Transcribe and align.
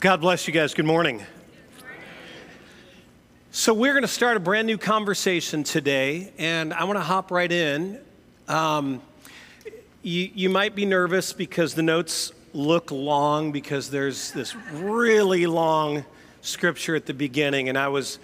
God 0.00 0.22
bless 0.22 0.46
you 0.46 0.54
guys. 0.54 0.72
Good 0.72 0.86
morning. 0.86 1.22
So, 3.50 3.74
we're 3.74 3.92
going 3.92 4.00
to 4.00 4.08
start 4.08 4.38
a 4.38 4.40
brand 4.40 4.66
new 4.66 4.78
conversation 4.78 5.62
today, 5.62 6.32
and 6.38 6.72
I 6.72 6.84
want 6.84 6.96
to 6.96 7.02
hop 7.02 7.30
right 7.30 7.52
in. 7.52 8.00
Um, 8.48 9.02
you, 10.02 10.30
you 10.34 10.48
might 10.48 10.74
be 10.74 10.86
nervous 10.86 11.34
because 11.34 11.74
the 11.74 11.82
notes 11.82 12.32
look 12.54 12.90
long, 12.90 13.52
because 13.52 13.90
there's 13.90 14.32
this 14.32 14.56
really 14.72 15.46
long 15.46 16.06
scripture 16.40 16.96
at 16.96 17.04
the 17.04 17.12
beginning. 17.12 17.68
And 17.68 17.76
I 17.76 17.88
was, 17.88 18.18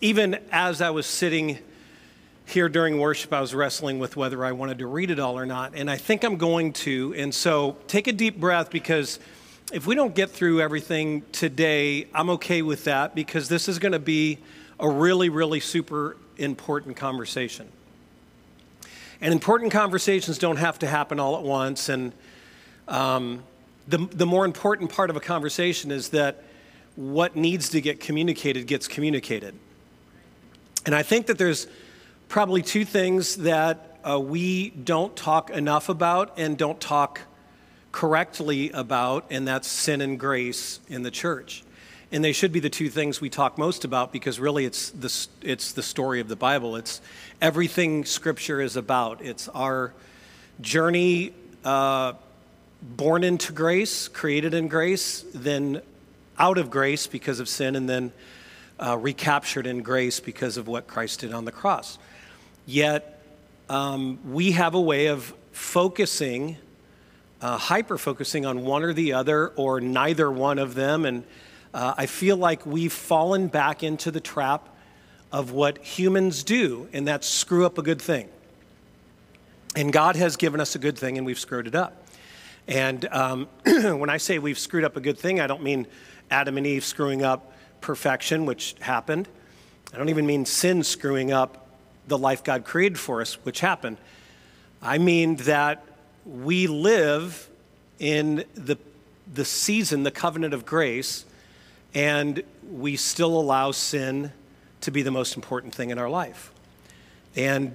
even 0.00 0.38
as 0.52 0.80
I 0.80 0.90
was 0.90 1.06
sitting 1.06 1.58
here 2.44 2.68
during 2.68 3.00
worship, 3.00 3.32
I 3.32 3.40
was 3.40 3.52
wrestling 3.52 3.98
with 3.98 4.16
whether 4.16 4.44
I 4.44 4.52
wanted 4.52 4.78
to 4.78 4.86
read 4.86 5.10
it 5.10 5.18
all 5.18 5.36
or 5.36 5.44
not. 5.44 5.72
And 5.74 5.90
I 5.90 5.96
think 5.96 6.22
I'm 6.22 6.36
going 6.36 6.72
to. 6.74 7.16
And 7.16 7.34
so, 7.34 7.78
take 7.88 8.06
a 8.06 8.12
deep 8.12 8.38
breath 8.38 8.70
because 8.70 9.18
if 9.72 9.86
we 9.86 9.94
don't 9.94 10.14
get 10.14 10.30
through 10.30 10.60
everything 10.60 11.22
today, 11.32 12.06
I'm 12.14 12.30
okay 12.30 12.62
with 12.62 12.84
that 12.84 13.14
because 13.14 13.48
this 13.48 13.68
is 13.68 13.78
going 13.78 13.92
to 13.92 13.98
be 13.98 14.38
a 14.78 14.88
really, 14.88 15.28
really 15.28 15.60
super 15.60 16.16
important 16.36 16.96
conversation. 16.96 17.68
And 19.20 19.32
important 19.32 19.72
conversations 19.72 20.38
don't 20.38 20.58
have 20.58 20.78
to 20.80 20.86
happen 20.86 21.18
all 21.18 21.36
at 21.36 21.42
once. 21.42 21.88
And 21.88 22.12
um, 22.86 23.42
the, 23.88 23.98
the 23.98 24.26
more 24.26 24.44
important 24.44 24.92
part 24.92 25.10
of 25.10 25.16
a 25.16 25.20
conversation 25.20 25.90
is 25.90 26.10
that 26.10 26.44
what 26.94 27.34
needs 27.34 27.70
to 27.70 27.80
get 27.80 27.98
communicated 27.98 28.66
gets 28.66 28.86
communicated. 28.86 29.54
And 30.84 30.94
I 30.94 31.02
think 31.02 31.26
that 31.26 31.38
there's 31.38 31.66
probably 32.28 32.62
two 32.62 32.84
things 32.84 33.36
that 33.36 33.98
uh, 34.08 34.20
we 34.20 34.70
don't 34.70 35.16
talk 35.16 35.50
enough 35.50 35.88
about 35.88 36.34
and 36.36 36.56
don't 36.56 36.80
talk 36.80 37.20
correctly 37.96 38.70
about, 38.72 39.24
and 39.30 39.48
that's 39.48 39.66
sin 39.66 40.02
and 40.02 40.20
grace 40.20 40.80
in 40.86 41.02
the 41.02 41.10
church. 41.10 41.64
And 42.12 42.22
they 42.22 42.32
should 42.32 42.52
be 42.52 42.60
the 42.60 42.68
two 42.68 42.90
things 42.90 43.22
we 43.22 43.30
talk 43.30 43.56
most 43.56 43.86
about 43.86 44.12
because 44.12 44.38
really 44.38 44.66
it's 44.66 44.90
the, 44.90 45.26
it's 45.40 45.72
the 45.72 45.82
story 45.82 46.20
of 46.20 46.28
the 46.28 46.36
Bible. 46.36 46.76
It's 46.76 47.00
everything 47.40 48.04
Scripture 48.04 48.60
is 48.60 48.76
about. 48.76 49.22
It's 49.22 49.48
our 49.48 49.94
journey 50.60 51.32
uh, 51.64 52.12
born 52.82 53.24
into 53.24 53.54
grace, 53.54 54.08
created 54.08 54.52
in 54.52 54.68
grace, 54.68 55.24
then 55.32 55.80
out 56.38 56.58
of 56.58 56.68
grace 56.68 57.06
because 57.06 57.40
of 57.40 57.48
sin, 57.48 57.76
and 57.76 57.88
then 57.88 58.12
uh, 58.78 58.98
recaptured 58.98 59.66
in 59.66 59.80
grace 59.80 60.20
because 60.20 60.58
of 60.58 60.68
what 60.68 60.86
Christ 60.86 61.20
did 61.20 61.32
on 61.32 61.46
the 61.46 61.52
cross. 61.52 61.96
Yet, 62.66 63.22
um, 63.70 64.18
we 64.30 64.50
have 64.50 64.74
a 64.74 64.80
way 64.82 65.06
of 65.06 65.32
focusing 65.52 66.58
uh, 67.40 67.58
hyper 67.58 67.98
focusing 67.98 68.46
on 68.46 68.64
one 68.64 68.82
or 68.82 68.92
the 68.92 69.12
other 69.12 69.48
or 69.48 69.80
neither 69.80 70.30
one 70.30 70.58
of 70.58 70.74
them. 70.74 71.04
And 71.04 71.24
uh, 71.74 71.94
I 71.96 72.06
feel 72.06 72.36
like 72.36 72.64
we've 72.64 72.92
fallen 72.92 73.48
back 73.48 73.82
into 73.82 74.10
the 74.10 74.20
trap 74.20 74.68
of 75.32 75.52
what 75.52 75.78
humans 75.78 76.44
do, 76.44 76.88
and 76.92 77.06
that's 77.06 77.28
screw 77.28 77.66
up 77.66 77.78
a 77.78 77.82
good 77.82 78.00
thing. 78.00 78.28
And 79.74 79.92
God 79.92 80.16
has 80.16 80.36
given 80.36 80.60
us 80.60 80.74
a 80.74 80.78
good 80.78 80.98
thing, 80.98 81.18
and 81.18 81.26
we've 81.26 81.38
screwed 81.38 81.66
it 81.66 81.74
up. 81.74 82.06
And 82.66 83.04
um, 83.06 83.48
when 83.64 84.08
I 84.08 84.16
say 84.16 84.38
we've 84.38 84.58
screwed 84.58 84.84
up 84.84 84.96
a 84.96 85.00
good 85.00 85.18
thing, 85.18 85.40
I 85.40 85.46
don't 85.46 85.62
mean 85.62 85.86
Adam 86.30 86.56
and 86.56 86.66
Eve 86.66 86.84
screwing 86.84 87.22
up 87.22 87.52
perfection, 87.80 88.46
which 88.46 88.74
happened. 88.80 89.28
I 89.92 89.98
don't 89.98 90.08
even 90.08 90.26
mean 90.26 90.46
sin 90.46 90.82
screwing 90.82 91.32
up 91.32 91.68
the 92.06 92.18
life 92.18 92.42
God 92.42 92.64
created 92.64 92.98
for 92.98 93.20
us, 93.20 93.34
which 93.44 93.60
happened. 93.60 93.98
I 94.80 94.98
mean 94.98 95.36
that 95.36 95.84
we 96.26 96.66
live 96.66 97.48
in 97.98 98.44
the, 98.54 98.76
the 99.32 99.44
season, 99.44 100.02
the 100.02 100.10
covenant 100.10 100.54
of 100.54 100.66
grace, 100.66 101.24
and 101.94 102.42
we 102.70 102.96
still 102.96 103.38
allow 103.38 103.70
sin 103.70 104.32
to 104.80 104.90
be 104.90 105.02
the 105.02 105.10
most 105.10 105.36
important 105.36 105.74
thing 105.74 105.90
in 105.90 105.98
our 105.98 106.10
life. 106.10 106.52
And 107.36 107.72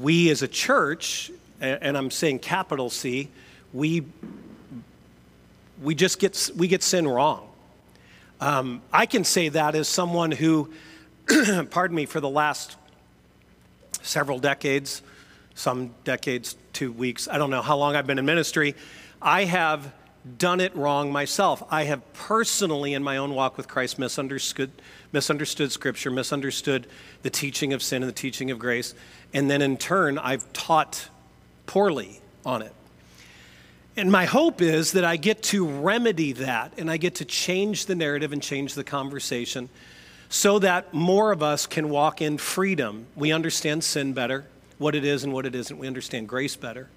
we 0.00 0.30
as 0.30 0.42
a 0.42 0.48
church, 0.48 1.30
and 1.60 1.96
I'm 1.96 2.10
saying 2.10 2.38
capital 2.40 2.90
C, 2.90 3.28
we, 3.72 4.04
we 5.82 5.94
just 5.94 6.18
get, 6.18 6.50
we 6.56 6.68
get 6.68 6.82
sin 6.82 7.06
wrong. 7.06 7.48
Um, 8.40 8.82
I 8.92 9.06
can 9.06 9.24
say 9.24 9.50
that 9.50 9.74
as 9.74 9.88
someone 9.88 10.30
who, 10.30 10.72
pardon 11.70 11.96
me, 11.96 12.06
for 12.06 12.20
the 12.20 12.28
last 12.28 12.76
several 14.02 14.38
decades, 14.38 15.02
some 15.54 15.94
decades, 16.04 16.56
two 16.72 16.92
weeks, 16.92 17.28
I 17.28 17.38
don't 17.38 17.50
know 17.50 17.62
how 17.62 17.76
long 17.76 17.96
I've 17.96 18.06
been 18.06 18.18
in 18.18 18.26
ministry, 18.26 18.74
I 19.22 19.44
have 19.44 19.92
done 20.38 20.60
it 20.60 20.74
wrong 20.74 21.12
myself. 21.12 21.62
I 21.70 21.84
have 21.84 22.00
personally, 22.14 22.94
in 22.94 23.02
my 23.02 23.18
own 23.18 23.34
walk 23.34 23.56
with 23.56 23.68
Christ, 23.68 23.98
misunderstood, 23.98 24.70
misunderstood 25.12 25.70
Scripture, 25.70 26.10
misunderstood 26.10 26.86
the 27.22 27.30
teaching 27.30 27.72
of 27.72 27.82
sin 27.82 28.02
and 28.02 28.08
the 28.08 28.14
teaching 28.14 28.50
of 28.50 28.58
grace, 28.58 28.94
and 29.32 29.50
then 29.50 29.60
in 29.60 29.76
turn, 29.76 30.18
I've 30.18 30.50
taught 30.52 31.08
poorly 31.66 32.20
on 32.44 32.62
it. 32.62 32.72
And 33.96 34.10
my 34.10 34.24
hope 34.24 34.60
is 34.60 34.92
that 34.92 35.04
I 35.04 35.16
get 35.16 35.42
to 35.44 35.66
remedy 35.66 36.32
that 36.32 36.72
and 36.78 36.90
I 36.90 36.96
get 36.96 37.16
to 37.16 37.24
change 37.24 37.86
the 37.86 37.94
narrative 37.94 38.32
and 38.32 38.42
change 38.42 38.74
the 38.74 38.82
conversation 38.82 39.68
so 40.28 40.58
that 40.58 40.92
more 40.92 41.30
of 41.30 41.44
us 41.44 41.66
can 41.66 41.90
walk 41.90 42.20
in 42.20 42.38
freedom. 42.38 43.06
We 43.14 43.30
understand 43.30 43.84
sin 43.84 44.12
better 44.12 44.46
what 44.78 44.94
it 44.94 45.04
is 45.04 45.24
and 45.24 45.32
what 45.32 45.46
it 45.46 45.54
isn't. 45.54 45.76
We 45.76 45.86
understand 45.86 46.28
grace 46.28 46.56
better. 46.56 46.88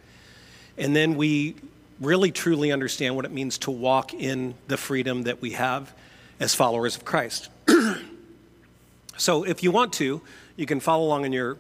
And 0.78 0.96
then 0.96 1.16
we 1.16 1.56
really 2.00 2.32
truly 2.32 2.72
understand 2.72 3.16
what 3.16 3.26
it 3.26 3.32
means 3.32 3.58
to 3.60 3.72
walk 3.72 4.14
in 4.14 4.54
the 4.68 4.78
freedom 4.78 5.24
that 5.24 5.42
we 5.42 5.52
have 5.52 5.94
as 6.40 6.54
followers 6.54 6.96
of 6.96 7.06
Christ. 7.06 7.50
so 9.18 9.44
if 9.44 9.64
you 9.64 9.72
want 9.72 9.94
to, 9.94 10.22
you 10.56 10.66
can 10.66 10.80
follow 10.80 11.06
along 11.06 11.26
in 11.26 11.34
your 11.34 11.58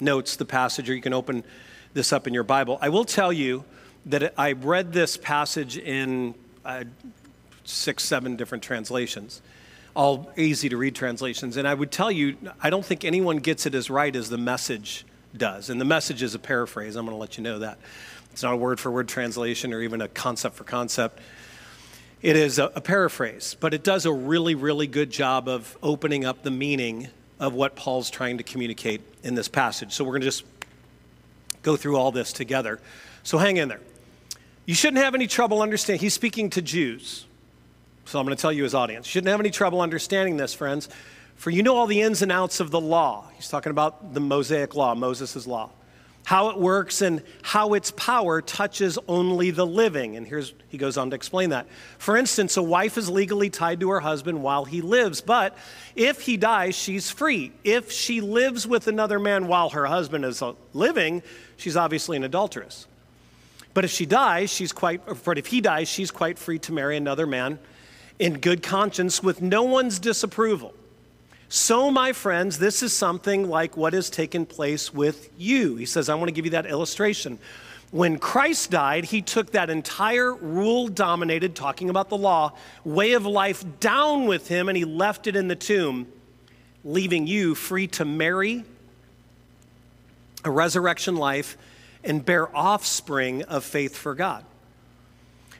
notes, 0.00 0.36
the 0.36 0.44
passage, 0.44 0.88
or 0.88 0.94
you 0.94 1.02
can 1.02 1.12
open 1.12 1.44
this 1.92 2.12
up 2.12 2.26
in 2.26 2.34
your 2.34 2.44
Bible. 2.44 2.78
I 2.80 2.88
will 2.88 3.04
tell 3.04 3.32
you 3.32 3.64
that 4.06 4.34
I 4.38 4.52
read 4.52 4.92
this 4.92 5.16
passage 5.16 5.78
in 5.78 6.34
uh, 6.64 6.84
six, 7.64 8.04
seven 8.04 8.36
different 8.36 8.62
translations, 8.62 9.40
all 9.94 10.30
easy 10.36 10.68
to 10.68 10.76
read 10.76 10.94
translations. 10.94 11.56
And 11.56 11.66
I 11.66 11.74
would 11.74 11.90
tell 11.90 12.10
you, 12.10 12.36
I 12.60 12.70
don't 12.70 12.84
think 12.84 13.04
anyone 13.04 13.38
gets 13.38 13.66
it 13.66 13.74
as 13.74 13.90
right 13.90 14.14
as 14.14 14.28
the 14.28 14.38
message 14.38 15.04
does. 15.36 15.70
And 15.70 15.80
the 15.80 15.84
message 15.84 16.22
is 16.22 16.34
a 16.34 16.38
paraphrase. 16.38 16.96
I'm 16.96 17.04
going 17.04 17.16
to 17.16 17.20
let 17.20 17.36
you 17.36 17.44
know 17.44 17.60
that. 17.60 17.78
It's 18.32 18.42
not 18.42 18.54
a 18.54 18.56
word 18.56 18.80
for 18.80 18.90
word 18.90 19.08
translation 19.08 19.72
or 19.72 19.80
even 19.80 20.00
a 20.00 20.08
concept 20.08 20.56
for 20.56 20.64
concept. 20.64 21.20
It 22.22 22.36
is 22.36 22.58
a, 22.58 22.72
a, 22.74 22.80
paraphrase, 22.80 23.56
but 23.60 23.74
it 23.74 23.84
does 23.84 24.06
a 24.06 24.12
really, 24.12 24.54
really 24.54 24.86
good 24.86 25.10
job 25.10 25.46
of 25.48 25.76
opening 25.82 26.24
up 26.24 26.42
the 26.42 26.50
meaning 26.50 27.08
of 27.38 27.52
what 27.52 27.76
Paul's 27.76 28.10
trying 28.10 28.38
to 28.38 28.44
communicate 28.44 29.02
in 29.22 29.34
this 29.34 29.46
passage. 29.46 29.92
So 29.92 30.04
we're 30.04 30.12
going 30.12 30.22
to 30.22 30.26
just 30.26 30.44
go 31.62 31.76
through 31.76 31.96
all 31.96 32.12
this 32.12 32.32
together. 32.32 32.80
So 33.22 33.38
hang 33.38 33.58
in 33.58 33.68
there. 33.68 33.80
You 34.66 34.74
shouldn't 34.74 35.02
have 35.02 35.14
any 35.14 35.26
trouble 35.26 35.60
understanding. 35.60 36.00
He's 36.00 36.14
speaking 36.14 36.50
to 36.50 36.62
Jews. 36.62 37.26
So 38.06 38.18
I'm 38.18 38.26
going 38.26 38.36
to 38.36 38.40
tell 38.40 38.52
you 38.52 38.62
his 38.62 38.74
audience. 38.74 39.06
You 39.06 39.10
shouldn't 39.10 39.30
have 39.30 39.40
any 39.40 39.50
trouble 39.50 39.80
understanding 39.80 40.36
this, 40.36 40.54
friends. 40.54 40.88
For 41.36 41.50
you 41.50 41.62
know 41.62 41.76
all 41.76 41.86
the 41.86 42.00
ins 42.00 42.22
and 42.22 42.32
outs 42.32 42.60
of 42.60 42.70
the 42.70 42.80
law. 42.80 43.26
He's 43.34 43.48
talking 43.48 43.70
about 43.70 44.14
the 44.14 44.20
Mosaic 44.20 44.74
law, 44.74 44.94
Moses' 44.94 45.46
law. 45.46 45.70
How 46.24 46.48
it 46.48 46.58
works 46.58 47.02
and 47.02 47.22
how 47.42 47.74
its 47.74 47.90
power 47.90 48.40
touches 48.40 48.98
only 49.08 49.50
the 49.50 49.66
living. 49.66 50.16
And 50.16 50.26
here's 50.26 50.54
he 50.68 50.78
goes 50.78 50.96
on 50.96 51.10
to 51.10 51.16
explain 51.16 51.50
that. 51.50 51.66
For 51.98 52.16
instance, 52.16 52.56
a 52.56 52.62
wife 52.62 52.96
is 52.96 53.10
legally 53.10 53.50
tied 53.50 53.80
to 53.80 53.90
her 53.90 54.00
husband 54.00 54.42
while 54.42 54.64
he 54.64 54.80
lives, 54.80 55.20
but 55.20 55.56
if 55.94 56.22
he 56.22 56.36
dies, 56.36 56.74
she's 56.74 57.10
free. 57.10 57.52
If 57.62 57.92
she 57.92 58.20
lives 58.22 58.66
with 58.66 58.88
another 58.88 59.18
man 59.18 59.46
while 59.46 59.70
her 59.70 59.86
husband 59.86 60.24
is 60.24 60.40
uh, 60.40 60.54
living, 60.72 61.22
she's 61.58 61.76
obviously 61.76 62.16
an 62.16 62.24
adulteress. 62.24 62.86
But 63.74 63.84
if 63.84 63.90
she 63.90 64.06
dies, 64.06 64.50
she's 64.50 64.72
quite 64.72 65.02
but 65.24 65.36
if 65.36 65.46
he 65.46 65.60
dies, 65.60 65.88
she's 65.88 66.10
quite 66.10 66.38
free 66.38 66.58
to 66.60 66.72
marry 66.72 66.96
another 66.96 67.26
man 67.26 67.58
in 68.18 68.38
good 68.38 68.62
conscience 68.62 69.22
with 69.22 69.42
no 69.42 69.64
one's 69.64 69.98
disapproval. 69.98 70.72
So, 71.54 71.88
my 71.88 72.12
friends, 72.12 72.58
this 72.58 72.82
is 72.82 72.92
something 72.92 73.48
like 73.48 73.76
what 73.76 73.92
has 73.92 74.10
taken 74.10 74.44
place 74.44 74.92
with 74.92 75.30
you. 75.38 75.76
He 75.76 75.86
says, 75.86 76.08
I 76.08 76.16
want 76.16 76.26
to 76.26 76.32
give 76.32 76.46
you 76.46 76.50
that 76.50 76.66
illustration. 76.66 77.38
When 77.92 78.18
Christ 78.18 78.72
died, 78.72 79.04
he 79.04 79.22
took 79.22 79.52
that 79.52 79.70
entire 79.70 80.34
rule 80.34 80.88
dominated, 80.88 81.54
talking 81.54 81.90
about 81.90 82.08
the 82.08 82.16
law, 82.16 82.54
way 82.84 83.12
of 83.12 83.24
life 83.24 83.64
down 83.78 84.26
with 84.26 84.48
him 84.48 84.68
and 84.68 84.76
he 84.76 84.84
left 84.84 85.28
it 85.28 85.36
in 85.36 85.46
the 85.46 85.54
tomb, 85.54 86.08
leaving 86.84 87.28
you 87.28 87.54
free 87.54 87.86
to 87.86 88.04
marry 88.04 88.64
a 90.44 90.50
resurrection 90.50 91.14
life 91.14 91.56
and 92.02 92.24
bear 92.24 92.54
offspring 92.54 93.44
of 93.44 93.62
faith 93.62 93.96
for 93.96 94.16
God. 94.16 94.44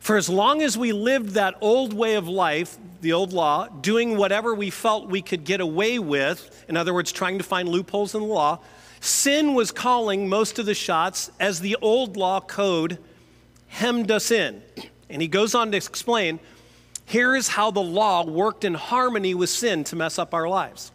For 0.04 0.18
as 0.18 0.28
long 0.28 0.60
as 0.60 0.76
we 0.76 0.92
lived 0.92 1.30
that 1.30 1.54
old 1.62 1.94
way 1.94 2.16
of 2.16 2.28
life, 2.28 2.76
the 3.00 3.14
old 3.14 3.32
law, 3.32 3.68
doing 3.68 4.18
whatever 4.18 4.54
we 4.54 4.68
felt 4.68 5.08
we 5.08 5.22
could 5.22 5.44
get 5.44 5.62
away 5.62 5.98
with, 5.98 6.62
in 6.68 6.76
other 6.76 6.92
words, 6.92 7.10
trying 7.10 7.38
to 7.38 7.42
find 7.42 7.70
loopholes 7.70 8.14
in 8.14 8.20
the 8.20 8.26
law, 8.26 8.58
sin 9.00 9.54
was 9.54 9.72
calling 9.72 10.28
most 10.28 10.58
of 10.58 10.66
the 10.66 10.74
shots 10.74 11.30
as 11.40 11.60
the 11.60 11.78
old 11.80 12.18
law 12.18 12.38
code 12.38 12.98
hemmed 13.68 14.10
us 14.10 14.30
in. 14.30 14.62
And 15.08 15.22
he 15.22 15.28
goes 15.28 15.54
on 15.54 15.70
to 15.70 15.78
explain 15.78 16.38
Here 17.06 17.34
is 17.34 17.48
how 17.48 17.70
the 17.70 17.80
law 17.80 18.26
worked 18.26 18.64
in 18.64 18.74
harmony 18.74 19.34
with 19.34 19.48
sin 19.48 19.84
to 19.84 19.96
mess 19.96 20.18
up 20.18 20.34
our 20.34 20.46
lives. 20.46 20.92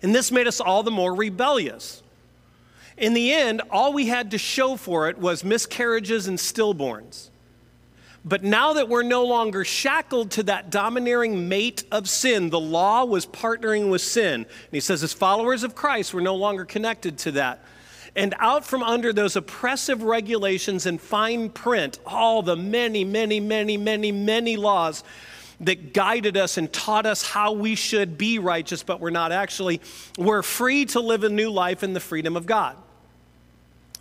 And 0.00 0.14
this 0.14 0.30
made 0.30 0.46
us 0.46 0.60
all 0.60 0.84
the 0.84 0.92
more 0.92 1.12
rebellious. 1.12 2.04
In 2.96 3.14
the 3.14 3.32
end, 3.32 3.62
all 3.68 3.92
we 3.92 4.06
had 4.06 4.30
to 4.30 4.38
show 4.38 4.76
for 4.76 5.08
it 5.08 5.18
was 5.18 5.42
miscarriages 5.42 6.28
and 6.28 6.38
stillborns. 6.38 7.30
But 8.28 8.42
now 8.42 8.72
that 8.72 8.88
we're 8.88 9.04
no 9.04 9.24
longer 9.24 9.64
shackled 9.64 10.32
to 10.32 10.42
that 10.44 10.68
domineering 10.68 11.48
mate 11.48 11.84
of 11.92 12.08
sin, 12.08 12.50
the 12.50 12.58
law 12.58 13.04
was 13.04 13.24
partnering 13.24 13.88
with 13.88 14.02
sin. 14.02 14.34
And 14.34 14.72
he 14.72 14.80
says, 14.80 15.04
as 15.04 15.12
followers 15.12 15.62
of 15.62 15.76
Christ, 15.76 16.12
we're 16.12 16.22
no 16.22 16.34
longer 16.34 16.64
connected 16.64 17.18
to 17.18 17.30
that. 17.32 17.64
And 18.16 18.34
out 18.40 18.64
from 18.64 18.82
under 18.82 19.12
those 19.12 19.36
oppressive 19.36 20.02
regulations 20.02 20.86
and 20.86 21.00
fine 21.00 21.50
print, 21.50 22.00
all 22.04 22.42
the 22.42 22.56
many, 22.56 23.04
many, 23.04 23.38
many, 23.38 23.76
many, 23.76 24.10
many 24.10 24.56
laws 24.56 25.04
that 25.60 25.94
guided 25.94 26.36
us 26.36 26.58
and 26.58 26.72
taught 26.72 27.06
us 27.06 27.24
how 27.24 27.52
we 27.52 27.76
should 27.76 28.18
be 28.18 28.40
righteous, 28.40 28.82
but 28.82 28.98
we're 28.98 29.10
not 29.10 29.30
actually, 29.30 29.80
we're 30.18 30.42
free 30.42 30.84
to 30.86 31.00
live 31.00 31.22
a 31.22 31.28
new 31.28 31.50
life 31.50 31.84
in 31.84 31.92
the 31.92 32.00
freedom 32.00 32.36
of 32.36 32.44
God. 32.44 32.76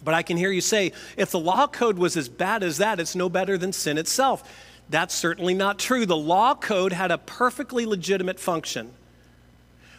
But 0.06 0.14
I 0.14 0.22
can 0.22 0.38
hear 0.38 0.52
you 0.52 0.62
say, 0.62 0.94
if 1.18 1.32
the 1.32 1.40
law 1.40 1.68
code 1.68 1.98
was 1.98 2.16
as 2.16 2.30
bad 2.30 2.64
as 2.64 2.78
that, 2.78 3.00
it's 3.00 3.16
no 3.16 3.28
better 3.28 3.58
than 3.58 3.74
sin 3.74 3.98
itself. 3.98 4.50
That's 4.88 5.16
certainly 5.16 5.56
not 5.56 5.80
true. 5.80 6.06
The 6.06 6.16
law 6.16 6.54
code 6.54 6.94
had 6.94 7.12
a 7.12 7.18
perfectly 7.18 7.88
legitimate 7.88 8.40
function. 8.40 8.94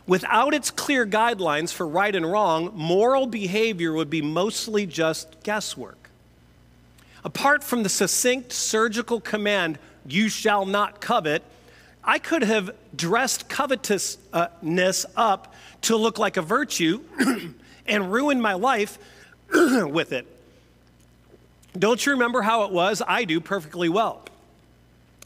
Without 0.06 0.54
its 0.54 0.70
clear 0.70 1.04
guidelines 1.04 1.72
for 1.72 1.86
right 1.86 2.14
and 2.14 2.30
wrong, 2.30 2.70
moral 2.72 3.26
behavior 3.26 3.92
would 3.92 4.08
be 4.08 4.22
mostly 4.22 4.86
just 4.86 5.42
guesswork. 5.42 6.10
Apart 7.24 7.64
from 7.64 7.82
the 7.82 7.88
succinct 7.88 8.52
surgical 8.52 9.20
command, 9.20 9.80
you 10.06 10.28
shall 10.28 10.64
not 10.64 11.00
covet, 11.00 11.42
I 12.04 12.20
could 12.20 12.44
have 12.44 12.70
dressed 12.94 13.48
covetousness 13.48 15.06
up 15.16 15.52
to 15.82 15.96
look 15.96 16.20
like 16.20 16.36
a 16.36 16.42
virtue 16.42 17.00
and 17.88 18.12
ruined 18.12 18.40
my 18.40 18.54
life 18.54 19.00
with 19.52 20.12
it. 20.12 20.26
Don't 21.78 22.04
you 22.04 22.12
remember 22.12 22.42
how 22.42 22.64
it 22.64 22.72
was? 22.72 23.02
I 23.06 23.24
do 23.24 23.40
perfectly 23.40 23.88
well. 23.88 24.22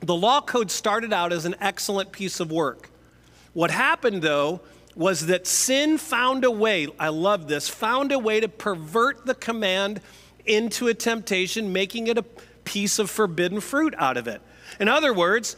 The 0.00 0.14
law 0.14 0.40
code 0.40 0.70
started 0.70 1.12
out 1.12 1.32
as 1.32 1.44
an 1.44 1.54
excellent 1.60 2.10
piece 2.10 2.40
of 2.40 2.50
work. 2.50 2.90
What 3.52 3.70
happened, 3.70 4.22
though, 4.22 4.60
was 4.96 5.26
that 5.26 5.46
sin 5.46 5.98
found 5.98 6.44
a 6.44 6.50
way, 6.50 6.88
I 6.98 7.08
love 7.08 7.48
this, 7.48 7.68
found 7.68 8.10
a 8.12 8.18
way 8.18 8.40
to 8.40 8.48
pervert 8.48 9.26
the 9.26 9.34
command 9.34 10.00
into 10.44 10.88
a 10.88 10.94
temptation, 10.94 11.72
making 11.72 12.06
it 12.08 12.18
a 12.18 12.22
piece 12.64 12.98
of 12.98 13.10
forbidden 13.10 13.60
fruit 13.60 13.94
out 13.98 14.16
of 14.16 14.26
it. 14.26 14.40
In 14.78 14.88
other 14.88 15.12
words, 15.12 15.56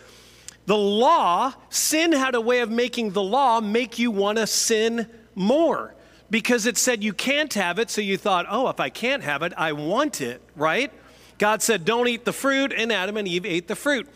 the 0.66 0.76
law, 0.76 1.54
sin 1.70 2.12
had 2.12 2.34
a 2.34 2.40
way 2.40 2.60
of 2.60 2.70
making 2.70 3.12
the 3.12 3.22
law 3.22 3.60
make 3.60 3.98
you 3.98 4.10
want 4.10 4.38
to 4.38 4.46
sin 4.46 5.08
more 5.34 5.94
because 6.32 6.64
it 6.64 6.78
said 6.78 7.04
you 7.04 7.12
can't 7.12 7.52
have 7.52 7.78
it. 7.78 7.90
So 7.90 8.00
you 8.00 8.16
thought, 8.16 8.46
oh, 8.48 8.68
if 8.68 8.80
I 8.80 8.88
can't 8.88 9.22
have 9.22 9.42
it, 9.42 9.52
I 9.54 9.72
want 9.72 10.22
it, 10.22 10.40
right? 10.56 10.90
God 11.36 11.60
said, 11.60 11.84
don't 11.84 12.08
eat 12.08 12.24
the 12.24 12.32
fruit, 12.32 12.72
and 12.72 12.90
Adam 12.90 13.18
and 13.18 13.28
Eve 13.28 13.44
ate 13.44 13.68
the 13.68 13.76
fruit. 13.76 14.08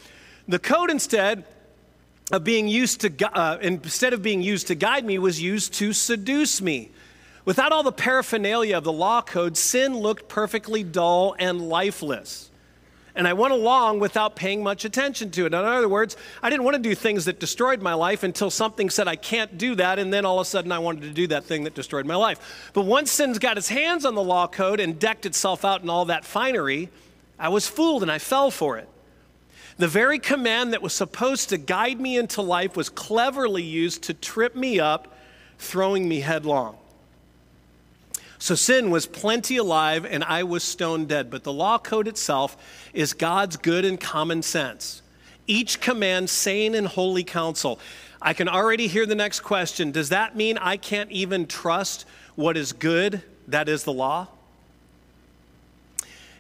The 0.49 0.59
code 0.59 0.91
instead 0.91 1.45
of 2.33 2.43
being 2.43 2.69
used 2.69 3.03
to, 3.03 3.37
uh, 3.37 3.59
instead 3.61 4.15
of 4.15 4.23
being 4.23 4.41
used 4.41 4.69
to 4.69 4.75
guide 4.75 5.05
me, 5.05 5.19
was 5.19 5.43
used 5.43 5.75
to 5.75 5.93
seduce 5.93 6.63
me. 6.63 6.91
Without 7.45 7.71
all 7.71 7.83
the 7.83 7.93
paraphernalia 7.93 8.79
of 8.79 8.85
the 8.85 8.93
law 8.93 9.21
code, 9.21 9.57
sin 9.59 9.95
looked 9.95 10.27
perfectly 10.27 10.83
dull 10.83 11.37
and 11.39 11.69
lifeless 11.69 12.51
and 13.17 13.27
I 13.27 13.33
went 13.33 13.55
along 13.55 13.99
without 13.99 14.37
paying 14.37 14.63
much 14.63 14.85
attention 14.85 15.31
to 15.33 15.47
it. 15.47 15.47
In 15.47 15.55
other 15.55 15.89
words, 15.89 16.17
I 16.43 16.51
didn't 16.51 16.65
want 16.65 16.77
to 16.77 16.83
do 16.83 16.95
things 16.95 17.25
that 17.25 17.41
destroyed 17.41 17.81
my 17.81 17.95
life 17.95 18.23
until 18.23 18.51
something 18.51 18.91
said 18.91 19.09
I 19.09 19.17
can't 19.17 19.57
do 19.57 19.75
that, 19.77 19.99
and 19.99 20.13
then 20.13 20.27
all 20.27 20.39
of 20.39 20.47
a 20.47 20.49
sudden 20.49 20.71
I 20.71 20.79
wanted 20.79 21.03
to 21.03 21.11
do 21.11 21.27
that 21.29 21.45
thing 21.45 21.65
that 21.65 21.75
destroyed 21.75 22.07
my 22.07 22.15
life. 22.15 22.71
But 22.75 22.83
once 22.83 23.11
sin's 23.11 23.39
got 23.39 23.57
its 23.57 23.69
hands 23.69 24.05
on 24.05 24.15
the 24.15 24.23
law 24.23 24.47
code 24.47 24.81
and 24.81 24.99
decked 24.99 25.25
itself 25.25 25.65
out 25.65 25.83
in 25.83 25.89
all 25.89 26.05
that 26.05 26.25
finery, 26.25 26.91
I 27.39 27.49
was 27.49 27.67
fooled 27.67 28.03
and 28.03 28.13
I 28.13 28.19
fell 28.19 28.51
for 28.51 28.77
it. 28.77 28.89
The 29.79 29.89
very 29.89 30.19
command 30.19 30.73
that 30.73 30.83
was 30.83 30.93
supposed 30.93 31.49
to 31.51 31.59
guide 31.59 32.01
me 32.01 32.17
into 32.17 32.43
life 32.43 32.77
was 32.77 32.89
cleverly 32.89 33.63
used 33.63 34.03
to 34.05 34.15
trip 34.15 34.55
me 34.55 34.79
up, 34.79 35.17
throwing 35.59 36.09
me 36.09 36.21
headlong. 36.21 36.77
So 38.39 38.55
sin 38.55 38.91
was 38.91 39.07
plenty 39.07 39.57
alive 39.57 40.05
and 40.05 40.23
I 40.25 40.43
was 40.43 40.63
stone 40.63 41.07
dead. 41.07 41.31
But 41.31 41.45
the 41.45 41.53
law 41.53 41.79
code 41.79 42.09
itself 42.09 42.57
is 42.93 43.13
God's 43.13 43.57
good 43.57 43.85
and 43.85 43.99
common 43.99 44.43
sense. 44.43 45.03
Each 45.47 45.81
command 45.81 46.29
sane 46.29 46.75
and 46.75 46.87
holy 46.87 47.25
counsel. 47.25 47.79
I 48.21 48.33
can 48.33 48.49
already 48.49 48.89
hear 48.89 49.07
the 49.07 49.15
next 49.15 49.41
question. 49.41 49.93
Does 49.93 50.09
that 50.09 50.37
mean 50.37 50.59
I 50.59 50.77
can't 50.77 51.11
even 51.11 51.47
trust 51.47 52.05
what 52.35 52.57
is 52.57 52.73
good, 52.73 53.23
that 53.49 53.69
is 53.69 53.85
the 53.85 53.93
law? 53.93 54.29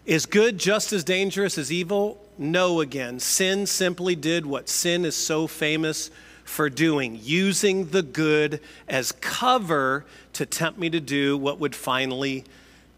Is 0.04 0.26
good 0.26 0.58
just 0.58 0.92
as 0.92 1.02
dangerous 1.02 1.58
as 1.58 1.72
evil? 1.72 2.22
No, 2.38 2.80
again. 2.80 3.18
Sin 3.18 3.66
simply 3.66 4.14
did 4.14 4.46
what 4.46 4.68
sin 4.68 5.04
is 5.04 5.16
so 5.16 5.46
famous 5.46 6.10
for 6.46 6.70
doing, 6.70 7.18
using 7.22 7.86
the 7.86 8.02
good 8.02 8.60
as 8.88 9.12
cover 9.12 10.06
to 10.32 10.46
tempt 10.46 10.78
me 10.78 10.88
to 10.88 11.00
do 11.00 11.36
what 11.36 11.58
would 11.58 11.74
finally 11.74 12.44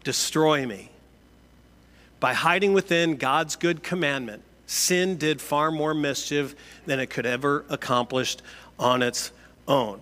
destroy 0.03 0.65
me. 0.65 0.91
By 2.19 2.33
hiding 2.33 2.73
within 2.73 3.15
God's 3.15 3.55
good 3.55 3.81
commandment, 3.81 4.43
sin 4.67 5.17
did 5.17 5.41
far 5.41 5.71
more 5.71 5.93
mischief 5.93 6.55
than 6.85 6.99
it 6.99 7.07
could 7.09 7.25
ever 7.25 7.65
accomplish 7.69 8.37
on 8.77 9.01
its 9.01 9.31
own. 9.67 9.99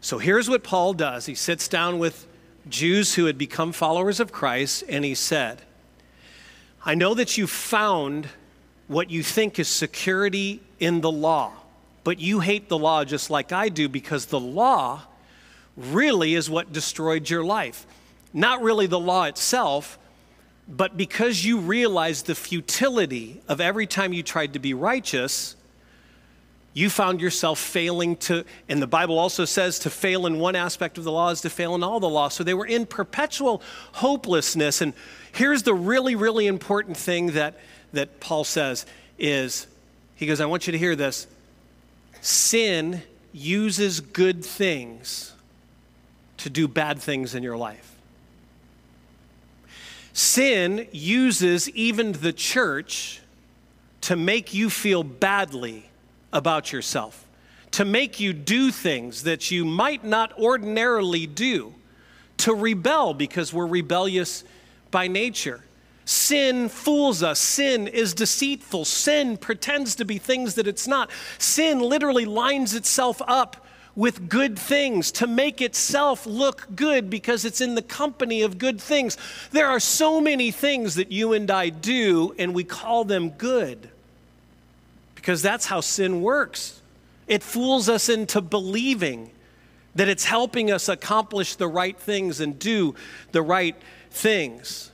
So 0.00 0.18
here's 0.18 0.48
what 0.48 0.62
Paul 0.62 0.94
does 0.94 1.26
he 1.26 1.34
sits 1.34 1.66
down 1.66 1.98
with 1.98 2.26
Jews 2.68 3.14
who 3.14 3.26
had 3.26 3.36
become 3.36 3.72
followers 3.72 4.20
of 4.20 4.32
Christ, 4.32 4.84
and 4.88 5.04
he 5.04 5.14
said, 5.14 5.62
I 6.84 6.94
know 6.94 7.14
that 7.14 7.36
you 7.36 7.46
found 7.46 8.28
what 8.86 9.10
you 9.10 9.22
think 9.22 9.58
is 9.58 9.68
security 9.68 10.60
in 10.78 11.00
the 11.00 11.10
law 11.10 11.52
but 12.04 12.20
you 12.20 12.40
hate 12.40 12.68
the 12.68 12.78
law 12.78 13.04
just 13.04 13.30
like 13.30 13.50
I 13.50 13.70
do 13.70 13.88
because 13.88 14.26
the 14.26 14.40
law 14.40 15.02
really 15.76 16.34
is 16.34 16.48
what 16.48 16.72
destroyed 16.72 17.28
your 17.28 17.42
life. 17.42 17.86
Not 18.32 18.62
really 18.62 18.86
the 18.86 19.00
law 19.00 19.24
itself, 19.24 19.98
but 20.68 20.96
because 20.96 21.44
you 21.44 21.58
realized 21.58 22.26
the 22.26 22.34
futility 22.34 23.40
of 23.48 23.60
every 23.60 23.86
time 23.86 24.12
you 24.12 24.22
tried 24.22 24.52
to 24.52 24.58
be 24.58 24.74
righteous, 24.74 25.56
you 26.72 26.90
found 26.90 27.20
yourself 27.20 27.58
failing 27.58 28.16
to, 28.16 28.44
and 28.68 28.82
the 28.82 28.86
Bible 28.86 29.18
also 29.18 29.44
says 29.44 29.78
to 29.80 29.90
fail 29.90 30.26
in 30.26 30.38
one 30.38 30.56
aspect 30.56 30.98
of 30.98 31.04
the 31.04 31.12
law 31.12 31.30
is 31.30 31.40
to 31.42 31.50
fail 31.50 31.74
in 31.74 31.84
all 31.84 32.00
the 32.00 32.08
law. 32.08 32.28
So 32.28 32.42
they 32.42 32.54
were 32.54 32.66
in 32.66 32.86
perpetual 32.86 33.62
hopelessness. 33.92 34.80
And 34.80 34.92
here's 35.32 35.62
the 35.62 35.74
really, 35.74 36.16
really 36.16 36.48
important 36.48 36.96
thing 36.96 37.28
that, 37.32 37.58
that 37.92 38.18
Paul 38.20 38.42
says 38.42 38.86
is, 39.18 39.68
he 40.16 40.26
goes, 40.26 40.40
I 40.40 40.46
want 40.46 40.66
you 40.66 40.72
to 40.72 40.78
hear 40.78 40.96
this 40.96 41.28
sin 42.24 43.02
uses 43.32 44.00
good 44.00 44.42
things 44.42 45.34
to 46.38 46.48
do 46.48 46.66
bad 46.66 46.98
things 46.98 47.34
in 47.34 47.42
your 47.42 47.56
life. 47.56 47.96
Sin 50.14 50.88
uses 50.90 51.68
even 51.70 52.12
the 52.12 52.32
church 52.32 53.20
to 54.00 54.16
make 54.16 54.54
you 54.54 54.70
feel 54.70 55.02
badly 55.02 55.90
about 56.32 56.72
yourself, 56.72 57.26
to 57.72 57.84
make 57.84 58.20
you 58.20 58.32
do 58.32 58.70
things 58.70 59.24
that 59.24 59.50
you 59.50 59.64
might 59.64 60.02
not 60.02 60.32
ordinarily 60.38 61.26
do, 61.26 61.74
to 62.38 62.54
rebel 62.54 63.12
because 63.12 63.52
we're 63.52 63.66
rebellious 63.66 64.44
by 64.90 65.08
nature. 65.08 65.62
Sin 66.04 66.68
fools 66.68 67.22
us. 67.22 67.38
Sin 67.38 67.88
is 67.88 68.14
deceitful. 68.14 68.84
Sin 68.84 69.36
pretends 69.36 69.94
to 69.96 70.04
be 70.04 70.18
things 70.18 70.54
that 70.54 70.66
it's 70.66 70.86
not. 70.86 71.10
Sin 71.38 71.80
literally 71.80 72.26
lines 72.26 72.74
itself 72.74 73.22
up 73.26 73.64
with 73.96 74.28
good 74.28 74.58
things 74.58 75.12
to 75.12 75.26
make 75.26 75.60
itself 75.60 76.26
look 76.26 76.66
good 76.74 77.08
because 77.08 77.44
it's 77.44 77.60
in 77.60 77.74
the 77.74 77.82
company 77.82 78.42
of 78.42 78.58
good 78.58 78.80
things. 78.80 79.16
There 79.52 79.68
are 79.68 79.80
so 79.80 80.20
many 80.20 80.50
things 80.50 80.96
that 80.96 81.12
you 81.12 81.32
and 81.32 81.50
I 81.50 81.68
do, 81.68 82.34
and 82.38 82.54
we 82.54 82.64
call 82.64 83.04
them 83.04 83.30
good 83.30 83.88
because 85.14 85.40
that's 85.40 85.66
how 85.66 85.80
sin 85.80 86.20
works. 86.22 86.82
It 87.26 87.42
fools 87.42 87.88
us 87.88 88.08
into 88.08 88.40
believing 88.40 89.30
that 89.94 90.08
it's 90.08 90.24
helping 90.24 90.70
us 90.70 90.88
accomplish 90.88 91.54
the 91.54 91.68
right 91.68 91.98
things 91.98 92.40
and 92.40 92.58
do 92.58 92.94
the 93.32 93.40
right 93.40 93.76
things. 94.10 94.90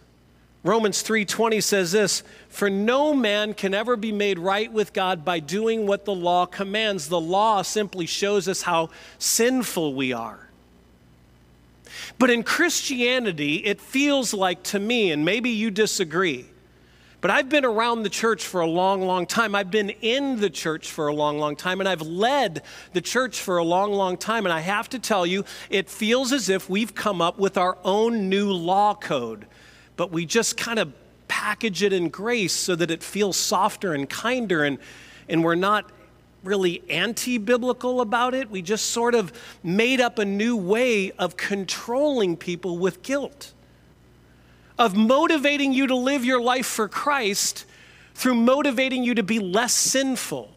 Romans 0.62 1.00
3:20 1.00 1.60
says 1.60 1.92
this, 1.92 2.22
"For 2.48 2.68
no 2.68 3.14
man 3.14 3.54
can 3.54 3.72
ever 3.72 3.96
be 3.96 4.12
made 4.12 4.38
right 4.38 4.70
with 4.70 4.92
God 4.92 5.24
by 5.24 5.38
doing 5.40 5.86
what 5.86 6.04
the 6.04 6.14
law 6.14 6.44
commands. 6.44 7.08
The 7.08 7.20
law 7.20 7.62
simply 7.62 8.04
shows 8.04 8.46
us 8.46 8.62
how 8.62 8.90
sinful 9.18 9.94
we 9.94 10.12
are." 10.12 10.50
But 12.18 12.28
in 12.28 12.42
Christianity, 12.42 13.56
it 13.64 13.80
feels 13.80 14.34
like 14.34 14.62
to 14.64 14.78
me, 14.78 15.10
and 15.10 15.24
maybe 15.24 15.48
you 15.48 15.70
disagree, 15.70 16.46
But 17.20 17.30
I've 17.30 17.50
been 17.50 17.66
around 17.66 18.02
the 18.02 18.08
church 18.08 18.46
for 18.46 18.62
a 18.62 18.66
long, 18.66 19.02
long 19.02 19.26
time. 19.26 19.54
I've 19.54 19.70
been 19.70 19.90
in 19.90 20.40
the 20.40 20.48
church 20.48 20.90
for 20.90 21.08
a 21.08 21.14
long, 21.14 21.38
long 21.38 21.54
time, 21.54 21.80
and 21.80 21.88
I've 21.88 22.00
led 22.00 22.62
the 22.94 23.02
church 23.02 23.38
for 23.38 23.58
a 23.58 23.64
long, 23.64 23.92
long 23.92 24.16
time. 24.16 24.46
And 24.46 24.52
I 24.52 24.60
have 24.60 24.88
to 24.90 24.98
tell 24.98 25.26
you, 25.26 25.44
it 25.68 25.90
feels 25.90 26.32
as 26.32 26.48
if 26.48 26.70
we've 26.70 26.94
come 26.94 27.20
up 27.20 27.38
with 27.38 27.58
our 27.58 27.76
own 27.84 28.30
new 28.30 28.50
law 28.50 28.94
code, 28.94 29.46
but 30.00 30.10
we 30.10 30.24
just 30.24 30.56
kind 30.56 30.78
of 30.78 30.90
package 31.28 31.82
it 31.82 31.92
in 31.92 32.08
grace 32.08 32.54
so 32.54 32.74
that 32.74 32.90
it 32.90 33.02
feels 33.02 33.36
softer 33.36 33.92
and 33.92 34.08
kinder, 34.08 34.64
and, 34.64 34.78
and 35.28 35.44
we're 35.44 35.54
not 35.54 35.92
really 36.42 36.82
anti 36.88 37.36
biblical 37.36 38.00
about 38.00 38.32
it. 38.32 38.50
We 38.50 38.62
just 38.62 38.86
sort 38.92 39.14
of 39.14 39.30
made 39.62 40.00
up 40.00 40.18
a 40.18 40.24
new 40.24 40.56
way 40.56 41.10
of 41.18 41.36
controlling 41.36 42.38
people 42.38 42.78
with 42.78 43.02
guilt 43.02 43.52
of 44.78 44.96
motivating 44.96 45.74
you 45.74 45.86
to 45.88 45.96
live 45.96 46.24
your 46.24 46.40
life 46.40 46.64
for 46.64 46.88
Christ 46.88 47.66
through 48.14 48.36
motivating 48.36 49.04
you 49.04 49.16
to 49.16 49.22
be 49.22 49.38
less 49.38 49.74
sinful. 49.74 50.50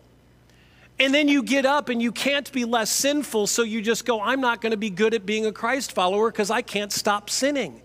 And 1.01 1.13
then 1.13 1.27
you 1.27 1.43
get 1.43 1.65
up 1.65 1.89
and 1.89 2.01
you 2.01 2.13
can't 2.13 2.49
be 2.53 2.63
less 2.63 2.89
sinful, 2.89 3.47
so 3.47 3.63
you 3.63 3.81
just 3.81 4.05
go, 4.05 4.21
I'm 4.21 4.39
not 4.39 4.61
going 4.61 4.71
to 4.71 4.77
be 4.77 4.89
good 4.89 5.13
at 5.13 5.25
being 5.25 5.45
a 5.45 5.51
Christ 5.51 5.91
follower 5.91 6.31
because 6.31 6.49
I 6.49 6.61
can't 6.61 6.93
stop 6.93 7.29
sinning. 7.29 7.81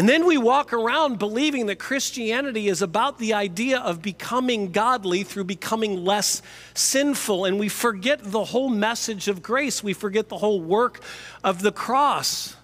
And 0.00 0.08
then 0.08 0.24
we 0.24 0.38
walk 0.38 0.72
around 0.72 1.18
believing 1.18 1.66
that 1.66 1.78
Christianity 1.78 2.68
is 2.68 2.80
about 2.80 3.18
the 3.18 3.34
idea 3.34 3.80
of 3.80 4.00
becoming 4.00 4.72
godly 4.72 5.24
through 5.24 5.44
becoming 5.44 6.06
less 6.06 6.40
sinful. 6.72 7.44
And 7.44 7.60
we 7.60 7.68
forget 7.68 8.18
the 8.22 8.44
whole 8.44 8.70
message 8.70 9.28
of 9.28 9.42
grace, 9.42 9.84
we 9.84 9.92
forget 9.92 10.30
the 10.30 10.38
whole 10.38 10.58
work 10.58 11.02
of 11.44 11.60
the 11.60 11.70
cross. 11.70 12.56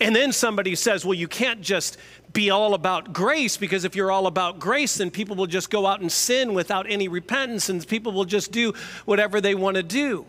And 0.00 0.12
then 0.12 0.32
somebody 0.32 0.74
says, 0.74 1.04
well, 1.04 1.14
you 1.14 1.28
can't 1.28 1.60
just 1.60 1.98
be 2.32 2.50
all 2.50 2.74
about 2.74 3.12
grace 3.12 3.56
because 3.56 3.84
if 3.84 3.94
you're 3.94 4.10
all 4.10 4.26
about 4.26 4.58
grace, 4.58 4.96
then 4.96 5.12
people 5.12 5.36
will 5.36 5.46
just 5.46 5.70
go 5.70 5.86
out 5.86 6.00
and 6.00 6.10
sin 6.10 6.52
without 6.52 6.90
any 6.90 7.06
repentance 7.06 7.68
and 7.68 7.86
people 7.86 8.10
will 8.10 8.24
just 8.24 8.50
do 8.50 8.74
whatever 9.04 9.40
they 9.40 9.54
want 9.54 9.76
to 9.76 9.84
do. 9.84 10.26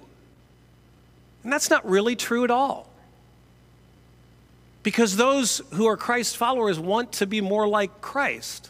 And 1.43 1.51
that's 1.51 1.71
not 1.71 1.83
really 1.89 2.15
true 2.15 2.43
at 2.43 2.51
all. 2.51 2.88
Because 4.81 5.17
those 5.17 5.61
who 5.73 5.87
are 5.87 5.97
Christ 5.97 6.37
followers 6.37 6.79
want 6.79 7.11
to 7.13 7.27
be 7.27 7.41
more 7.41 7.67
like 7.67 8.01
Christ. 8.01 8.69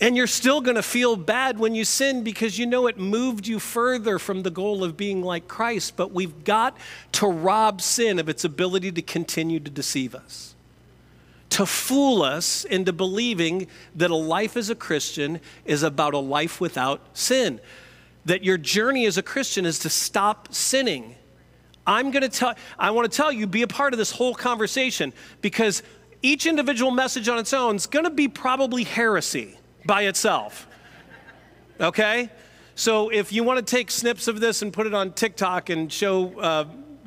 And 0.00 0.16
you're 0.16 0.26
still 0.26 0.60
going 0.60 0.76
to 0.76 0.82
feel 0.82 1.16
bad 1.16 1.58
when 1.58 1.74
you 1.74 1.84
sin 1.84 2.22
because 2.22 2.58
you 2.58 2.66
know 2.66 2.86
it 2.86 2.98
moved 2.98 3.46
you 3.46 3.58
further 3.58 4.18
from 4.18 4.42
the 4.42 4.50
goal 4.50 4.84
of 4.84 4.96
being 4.96 5.22
like 5.22 5.48
Christ. 5.48 5.96
But 5.96 6.12
we've 6.12 6.44
got 6.44 6.76
to 7.12 7.26
rob 7.26 7.80
sin 7.80 8.18
of 8.18 8.28
its 8.28 8.44
ability 8.44 8.92
to 8.92 9.02
continue 9.02 9.58
to 9.58 9.70
deceive 9.70 10.14
us, 10.14 10.54
to 11.50 11.64
fool 11.64 12.22
us 12.22 12.64
into 12.64 12.92
believing 12.92 13.68
that 13.94 14.10
a 14.10 14.16
life 14.16 14.56
as 14.56 14.68
a 14.68 14.74
Christian 14.74 15.40
is 15.64 15.82
about 15.82 16.12
a 16.12 16.18
life 16.18 16.60
without 16.60 17.00
sin, 17.14 17.58
that 18.26 18.44
your 18.44 18.58
journey 18.58 19.06
as 19.06 19.16
a 19.16 19.22
Christian 19.22 19.64
is 19.64 19.78
to 19.78 19.88
stop 19.88 20.52
sinning. 20.52 21.15
I'm 21.86 22.10
going 22.10 22.22
to 22.22 22.28
tell, 22.28 22.54
I 22.78 22.90
want 22.90 23.10
to 23.10 23.16
tell 23.16 23.30
you, 23.30 23.46
be 23.46 23.62
a 23.62 23.68
part 23.68 23.92
of 23.92 23.98
this 23.98 24.10
whole 24.10 24.34
conversation 24.34 25.12
because 25.40 25.82
each 26.22 26.46
individual 26.46 26.90
message 26.90 27.28
on 27.28 27.38
its 27.38 27.52
own 27.52 27.76
is 27.76 27.86
going 27.86 28.04
to 28.04 28.10
be 28.10 28.28
probably 28.28 28.84
heresy 28.84 29.58
by 29.84 30.02
itself. 30.02 30.66
Okay? 31.80 32.30
So 32.74 33.10
if 33.10 33.32
you 33.32 33.44
want 33.44 33.64
to 33.64 33.76
take 33.76 33.90
snips 33.90 34.28
of 34.28 34.40
this 34.40 34.62
and 34.62 34.72
put 34.72 34.86
it 34.86 34.94
on 34.94 35.12
TikTok 35.12 35.70
and 35.70 35.92
show 35.92 36.38
uh, 36.38 36.64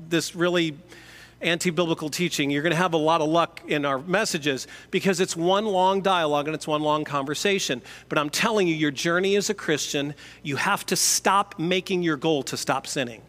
this 0.07 0.35
really 0.35 0.77
anti 1.41 1.69
biblical 1.69 2.09
teaching, 2.09 2.49
you're 2.49 2.63
going 2.63 2.71
to 2.71 2.77
have 2.77 2.93
a 2.93 2.97
lot 2.97 3.21
of 3.21 3.29
luck 3.29 3.61
in 3.67 3.85
our 3.85 3.99
messages 3.99 4.67
because 4.91 5.19
it's 5.19 5.35
one 5.35 5.65
long 5.65 6.01
dialogue 6.01 6.47
and 6.47 6.55
it's 6.55 6.67
one 6.67 6.81
long 6.81 7.03
conversation. 7.03 7.81
But 8.07 8.17
I'm 8.17 8.29
telling 8.29 8.67
you, 8.67 8.75
your 8.75 8.91
journey 8.91 9.35
as 9.35 9.49
a 9.49 9.53
Christian, 9.53 10.15
you 10.43 10.55
have 10.55 10.85
to 10.87 10.95
stop 10.95 11.59
making 11.59 12.03
your 12.03 12.17
goal 12.17 12.43
to 12.43 12.57
stop 12.57 12.87
sinning. 12.87 13.21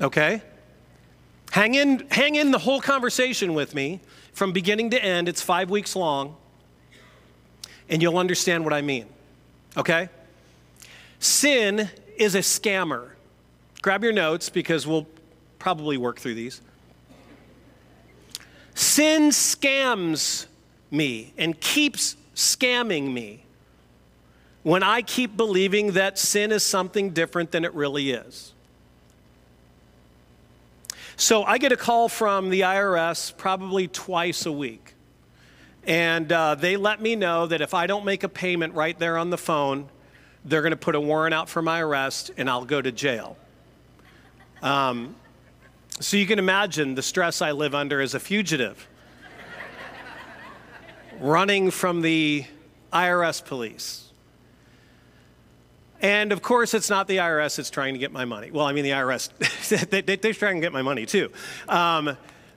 Okay? 0.00 0.42
Hang 1.50 1.74
in, 1.74 2.06
hang 2.10 2.36
in 2.36 2.50
the 2.50 2.58
whole 2.58 2.80
conversation 2.80 3.54
with 3.54 3.74
me 3.74 4.00
from 4.32 4.52
beginning 4.52 4.90
to 4.90 5.04
end. 5.04 5.28
It's 5.28 5.42
five 5.42 5.68
weeks 5.68 5.96
long, 5.96 6.36
and 7.88 8.00
you'll 8.00 8.18
understand 8.18 8.64
what 8.64 8.72
I 8.72 8.82
mean. 8.82 9.06
Okay? 9.76 10.08
Sin 11.18 11.90
is 12.16 12.34
a 12.34 12.40
scammer. 12.40 13.10
Grab 13.82 14.04
your 14.04 14.12
notes 14.12 14.48
because 14.48 14.86
we'll 14.86 15.06
probably 15.58 15.96
work 15.96 16.18
through 16.20 16.34
these. 16.34 16.60
Sin 18.74 19.30
scams 19.30 20.46
me 20.90 21.32
and 21.36 21.60
keeps 21.60 22.16
scamming 22.34 23.12
me 23.12 23.44
when 24.62 24.82
I 24.82 25.02
keep 25.02 25.36
believing 25.36 25.92
that 25.92 26.18
sin 26.18 26.52
is 26.52 26.62
something 26.62 27.10
different 27.10 27.50
than 27.50 27.64
it 27.64 27.74
really 27.74 28.10
is. 28.10 28.52
So 31.20 31.44
I 31.44 31.58
get 31.58 31.70
a 31.70 31.76
call 31.76 32.08
from 32.08 32.48
the 32.48 32.62
IRS 32.62 33.36
probably 33.36 33.88
twice 33.88 34.46
a 34.46 34.52
week. 34.52 34.94
And 35.86 36.32
uh, 36.32 36.54
they 36.54 36.78
let 36.78 37.02
me 37.02 37.14
know 37.14 37.46
that 37.46 37.60
if 37.60 37.74
I 37.74 37.86
don't 37.86 38.06
make 38.06 38.22
a 38.22 38.28
payment 38.28 38.72
right 38.72 38.98
there 38.98 39.18
on 39.18 39.28
the 39.28 39.36
phone, 39.36 39.90
they're 40.46 40.62
going 40.62 40.70
to 40.70 40.78
put 40.78 40.94
a 40.94 41.00
warrant 41.00 41.34
out 41.34 41.50
for 41.50 41.60
my 41.60 41.82
arrest 41.82 42.30
and 42.38 42.48
I'll 42.48 42.64
go 42.64 42.80
to 42.80 42.90
jail. 42.90 43.36
Um, 44.62 45.14
so 46.00 46.16
you 46.16 46.26
can 46.26 46.38
imagine 46.38 46.94
the 46.94 47.02
stress 47.02 47.42
I 47.42 47.50
live 47.50 47.74
under 47.74 48.00
as 48.00 48.14
a 48.14 48.20
fugitive, 48.20 48.88
running 51.20 51.70
from 51.70 52.00
the 52.00 52.46
IRS 52.94 53.44
police. 53.44 54.09
And 56.02 56.32
of 56.32 56.40
course, 56.40 56.72
it's 56.72 56.88
not 56.88 57.08
the 57.08 57.18
IRS 57.18 57.56
that's 57.56 57.70
trying 57.70 57.94
to 57.94 58.00
get 58.00 58.12
my 58.12 58.24
money. 58.24 58.50
Well, 58.50 58.66
I 58.66 58.72
mean, 58.72 58.84
the 58.84 58.90
IRS, 58.90 59.88
they, 59.90 60.00
they, 60.00 60.16
they're 60.16 60.32
trying 60.32 60.56
to 60.56 60.60
get 60.60 60.72
my 60.72 60.82
money 60.82 61.04
too. 61.06 61.30
Um, 61.68 62.16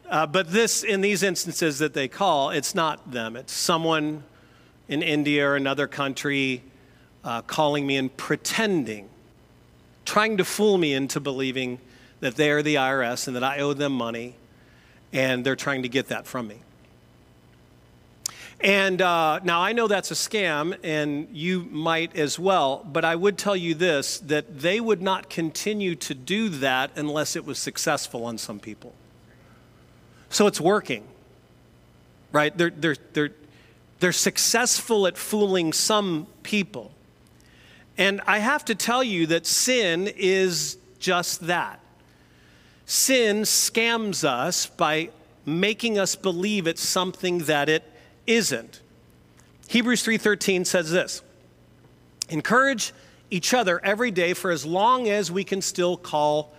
uh, 0.10 0.26
but 0.28 0.52
this, 0.52 0.84
in 0.84 1.02
these 1.02 1.24
instances 1.24 1.80
that 1.80 1.94
they 1.94 2.08
call, 2.08 2.52
it's 2.52 2.76
not 2.76 3.12
them. 3.12 3.36
It's 3.36 3.54
someone 3.54 4.24
in 4.88 5.02
India 5.02 5.48
or 5.48 5.56
another 5.56 5.88
country 5.88 6.62
uh, 7.24 7.42
calling 7.42 7.88
me 7.88 7.98
and 7.98 8.16
pretending, 8.16 9.10
trying 10.06 10.38
to 10.38 10.46
fool 10.46 10.78
me 10.78 10.94
into 10.94 11.20
believing 11.20 11.80
that 12.20 12.36
they 12.36 12.52
are 12.52 12.62
the 12.62 12.76
IRS 12.76 13.28
and 13.28 13.36
that 13.36 13.44
I 13.44 13.60
owe 13.60 13.74
them 13.74 13.94
money, 13.94 14.36
and 15.12 15.46
they're 15.46 15.56
trying 15.56 15.84
to 15.84 15.90
get 15.90 16.08
that 16.08 16.28
from 16.28 16.48
me. 16.48 16.58
And 18.63 19.01
uh, 19.01 19.41
now 19.43 19.62
I 19.62 19.74
know 19.74 19.89
that's 19.89 20.10
a 20.10 20.13
scam, 20.13 20.77
and 20.86 21.27
you 21.34 21.67
might 21.70 22.15
as 22.15 22.39
well, 22.39 22.88
but 22.89 23.03
I 23.03 23.13
would 23.13 23.38
tell 23.38 23.58
you 23.58 23.75
this 23.75 24.20
that 24.20 24.62
they 24.62 24.79
would 24.79 25.01
not 25.01 25.29
continue 25.29 25.96
to 25.96 26.15
do 26.15 26.48
that 26.48 26.91
unless 26.96 27.36
it 27.36 27.46
was 27.46 27.60
successful 27.60 28.25
on 28.25 28.38
some 28.38 28.60
people. 28.60 28.93
So 30.29 30.48
it's 30.48 30.62
working, 30.62 31.03
right? 32.32 32.58
They're, 32.58 32.70
they're, 32.70 32.96
they're, 33.12 33.32
they're 34.00 34.13
successful 34.13 35.08
at 35.08 35.17
fooling 35.17 35.74
some 35.74 36.27
people. 36.41 36.91
And 37.98 38.22
I 38.25 38.39
have 38.39 38.63
to 38.65 38.75
tell 38.75 39.03
you 39.03 39.27
that 39.27 39.46
sin 39.46 40.10
is 40.15 40.77
just 41.00 41.48
that. 41.48 41.82
Sin 42.86 43.41
scams 43.41 44.24
us 44.24 44.67
by 44.67 45.10
making 45.46 46.00
us 46.00 46.15
believe 46.15 46.65
it's 46.65 46.82
something 46.82 47.39
that 47.39 47.67
it 47.67 47.84
isn't. 48.27 48.82
Hebrews 49.68 50.03
3:13 50.03 50.65
says 50.65 50.92
this. 50.92 51.22
Encourage 52.30 52.94
each 53.30 53.53
other 53.53 53.84
every 53.84 54.12
day 54.12 54.34
for 54.34 54.51
as 54.51 54.65
long 54.65 55.10
as 55.10 55.32
we 55.32 55.44
can 55.44 55.62
still 55.62 55.98
call 55.98 56.53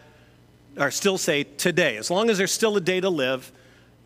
or 0.77 0.91
still 0.91 1.19
say 1.19 1.45
today. 1.45 1.97
As 1.97 2.11
long 2.11 2.31
as 2.31 2.39
there's 2.39 2.53
still 2.53 2.77
a 2.77 2.81
day 2.81 3.01
to 3.01 3.09
live, 3.09 3.53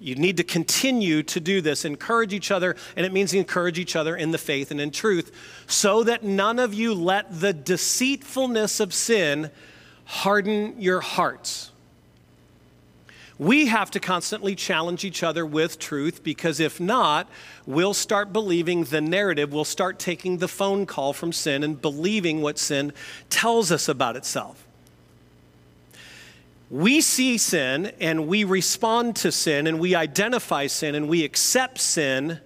you 0.00 0.14
need 0.14 0.36
to 0.36 0.44
continue 0.44 1.22
to 1.24 1.40
do 1.40 1.60
this. 1.60 1.84
Encourage 1.84 2.32
each 2.32 2.50
other, 2.50 2.76
and 2.96 3.04
it 3.04 3.12
means 3.12 3.32
encourage 3.34 3.78
each 3.78 3.96
other 3.96 4.14
in 4.14 4.30
the 4.30 4.38
faith 4.38 4.70
and 4.70 4.80
in 4.80 4.90
truth, 4.90 5.32
so 5.66 6.04
that 6.04 6.22
none 6.22 6.58
of 6.58 6.72
you 6.74 6.94
let 6.94 7.40
the 7.40 7.52
deceitfulness 7.52 8.80
of 8.80 8.94
sin 8.94 9.50
harden 10.04 10.80
your 10.80 11.00
hearts. 11.00 11.70
We 13.38 13.66
have 13.66 13.90
to 13.92 14.00
constantly 14.00 14.54
challenge 14.56 15.04
each 15.04 15.22
other 15.22 15.46
with 15.46 15.78
truth 15.78 16.24
because 16.24 16.58
if 16.58 16.80
not, 16.80 17.28
we'll 17.66 17.94
start 17.94 18.32
believing 18.32 18.84
the 18.84 19.00
narrative. 19.00 19.52
We'll 19.52 19.64
start 19.64 19.98
taking 19.98 20.38
the 20.38 20.48
phone 20.48 20.86
call 20.86 21.12
from 21.12 21.32
sin 21.32 21.62
and 21.62 21.80
believing 21.80 22.42
what 22.42 22.58
sin 22.58 22.92
tells 23.30 23.70
us 23.70 23.88
about 23.88 24.16
itself. 24.16 24.66
We 26.70 27.00
see 27.00 27.38
sin 27.38 27.92
and 28.00 28.26
we 28.26 28.44
respond 28.44 29.16
to 29.16 29.32
sin 29.32 29.66
and 29.66 29.78
we 29.78 29.94
identify 29.94 30.66
sin 30.66 30.94
and 30.94 31.08
we 31.08 31.24
accept 31.24 31.78
sin 31.78 32.40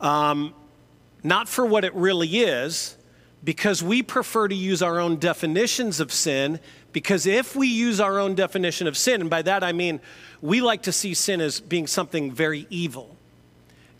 um, 0.00 0.54
not 1.22 1.48
for 1.48 1.66
what 1.66 1.84
it 1.84 1.94
really 1.94 2.28
is, 2.28 2.96
because 3.42 3.82
we 3.82 4.02
prefer 4.02 4.48
to 4.48 4.54
use 4.54 4.82
our 4.82 5.00
own 5.00 5.16
definitions 5.16 6.00
of 6.00 6.12
sin. 6.12 6.60
Because 6.96 7.26
if 7.26 7.54
we 7.54 7.68
use 7.68 8.00
our 8.00 8.18
own 8.18 8.34
definition 8.34 8.86
of 8.86 8.96
sin, 8.96 9.20
and 9.20 9.28
by 9.28 9.42
that 9.42 9.62
I 9.62 9.72
mean 9.72 10.00
we 10.40 10.62
like 10.62 10.84
to 10.84 10.92
see 10.92 11.12
sin 11.12 11.42
as 11.42 11.60
being 11.60 11.86
something 11.86 12.32
very 12.32 12.66
evil, 12.70 13.18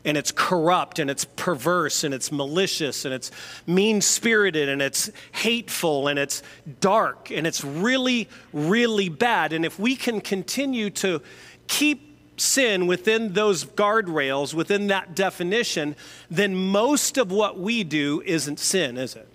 and 0.06 0.16
it's 0.16 0.32
corrupt, 0.32 0.98
and 0.98 1.10
it's 1.10 1.26
perverse, 1.26 2.04
and 2.04 2.14
it's 2.14 2.32
malicious, 2.32 3.04
and 3.04 3.12
it's 3.12 3.30
mean 3.66 4.00
spirited, 4.00 4.70
and 4.70 4.80
it's 4.80 5.10
hateful, 5.32 6.08
and 6.08 6.18
it's 6.18 6.42
dark, 6.80 7.30
and 7.30 7.46
it's 7.46 7.62
really, 7.62 8.30
really 8.54 9.10
bad. 9.10 9.52
And 9.52 9.66
if 9.66 9.78
we 9.78 9.94
can 9.94 10.22
continue 10.22 10.88
to 10.88 11.20
keep 11.66 12.40
sin 12.40 12.86
within 12.86 13.34
those 13.34 13.66
guardrails, 13.66 14.54
within 14.54 14.86
that 14.86 15.14
definition, 15.14 15.96
then 16.30 16.54
most 16.54 17.18
of 17.18 17.30
what 17.30 17.60
we 17.60 17.84
do 17.84 18.22
isn't 18.24 18.58
sin, 18.58 18.96
is 18.96 19.16
it? 19.16 19.28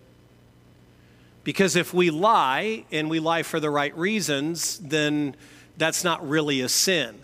Because 1.43 1.75
if 1.75 1.93
we 1.93 2.11
lie 2.11 2.85
and 2.91 3.09
we 3.09 3.19
lie 3.19 3.43
for 3.43 3.59
the 3.59 3.69
right 3.69 3.95
reasons, 3.97 4.77
then 4.79 5.35
that's 5.77 6.03
not 6.03 6.27
really 6.27 6.61
a 6.61 6.69
sin. 6.69 7.19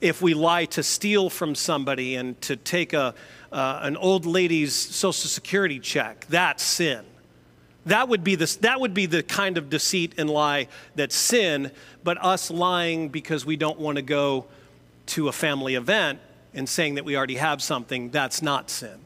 If 0.00 0.22
we 0.22 0.32
lie 0.32 0.64
to 0.66 0.82
steal 0.82 1.28
from 1.28 1.54
somebody 1.54 2.14
and 2.14 2.40
to 2.42 2.56
take 2.56 2.94
a, 2.94 3.14
uh, 3.52 3.80
an 3.82 3.96
old 3.98 4.24
lady's 4.24 4.74
social 4.74 5.28
security 5.28 5.78
check, 5.78 6.26
that's 6.30 6.62
sin. 6.62 7.04
That 7.86 8.08
would, 8.08 8.24
be 8.24 8.34
the, 8.34 8.56
that 8.60 8.80
would 8.80 8.94
be 8.94 9.06
the 9.06 9.22
kind 9.22 9.58
of 9.58 9.68
deceit 9.68 10.14
and 10.16 10.30
lie 10.30 10.68
that's 10.94 11.16
sin, 11.16 11.70
but 12.02 12.22
us 12.22 12.50
lying 12.50 13.08
because 13.08 13.44
we 13.44 13.56
don't 13.56 13.78
want 13.78 13.96
to 13.96 14.02
go 14.02 14.46
to 15.06 15.28
a 15.28 15.32
family 15.32 15.74
event 15.74 16.20
and 16.54 16.68
saying 16.68 16.94
that 16.94 17.04
we 17.04 17.16
already 17.16 17.36
have 17.36 17.62
something, 17.62 18.10
that's 18.10 18.42
not 18.42 18.70
sin. 18.70 18.98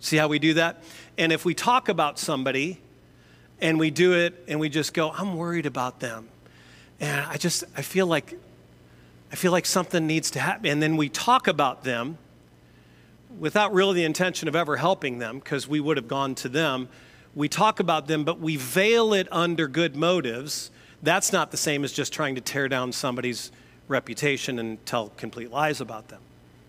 See 0.00 0.16
how 0.16 0.28
we 0.28 0.38
do 0.38 0.54
that? 0.54 0.82
And 1.18 1.32
if 1.32 1.44
we 1.44 1.54
talk 1.54 1.88
about 1.88 2.18
somebody 2.18 2.80
and 3.60 3.78
we 3.78 3.90
do 3.90 4.12
it 4.14 4.44
and 4.48 4.60
we 4.60 4.68
just 4.68 4.94
go, 4.94 5.10
I'm 5.10 5.36
worried 5.36 5.66
about 5.66 6.00
them. 6.00 6.28
And 7.00 7.26
I 7.26 7.36
just, 7.36 7.64
I 7.76 7.82
feel 7.82 8.06
like, 8.06 8.34
I 9.32 9.36
feel 9.36 9.52
like 9.52 9.66
something 9.66 10.06
needs 10.06 10.30
to 10.32 10.40
happen. 10.40 10.66
And 10.66 10.82
then 10.82 10.96
we 10.96 11.08
talk 11.08 11.48
about 11.48 11.84
them 11.84 12.18
without 13.38 13.72
really 13.72 13.94
the 13.94 14.04
intention 14.04 14.48
of 14.48 14.56
ever 14.56 14.76
helping 14.76 15.18
them 15.18 15.38
because 15.38 15.68
we 15.68 15.80
would 15.80 15.96
have 15.96 16.08
gone 16.08 16.34
to 16.36 16.48
them. 16.48 16.88
We 17.34 17.48
talk 17.48 17.80
about 17.80 18.06
them, 18.06 18.24
but 18.24 18.40
we 18.40 18.56
veil 18.56 19.12
it 19.12 19.28
under 19.30 19.68
good 19.68 19.94
motives. 19.94 20.70
That's 21.02 21.32
not 21.32 21.50
the 21.50 21.56
same 21.56 21.84
as 21.84 21.92
just 21.92 22.12
trying 22.12 22.34
to 22.36 22.40
tear 22.40 22.68
down 22.68 22.92
somebody's 22.92 23.52
reputation 23.88 24.58
and 24.58 24.84
tell 24.86 25.10
complete 25.10 25.50
lies 25.50 25.80
about 25.80 26.08
them 26.08 26.20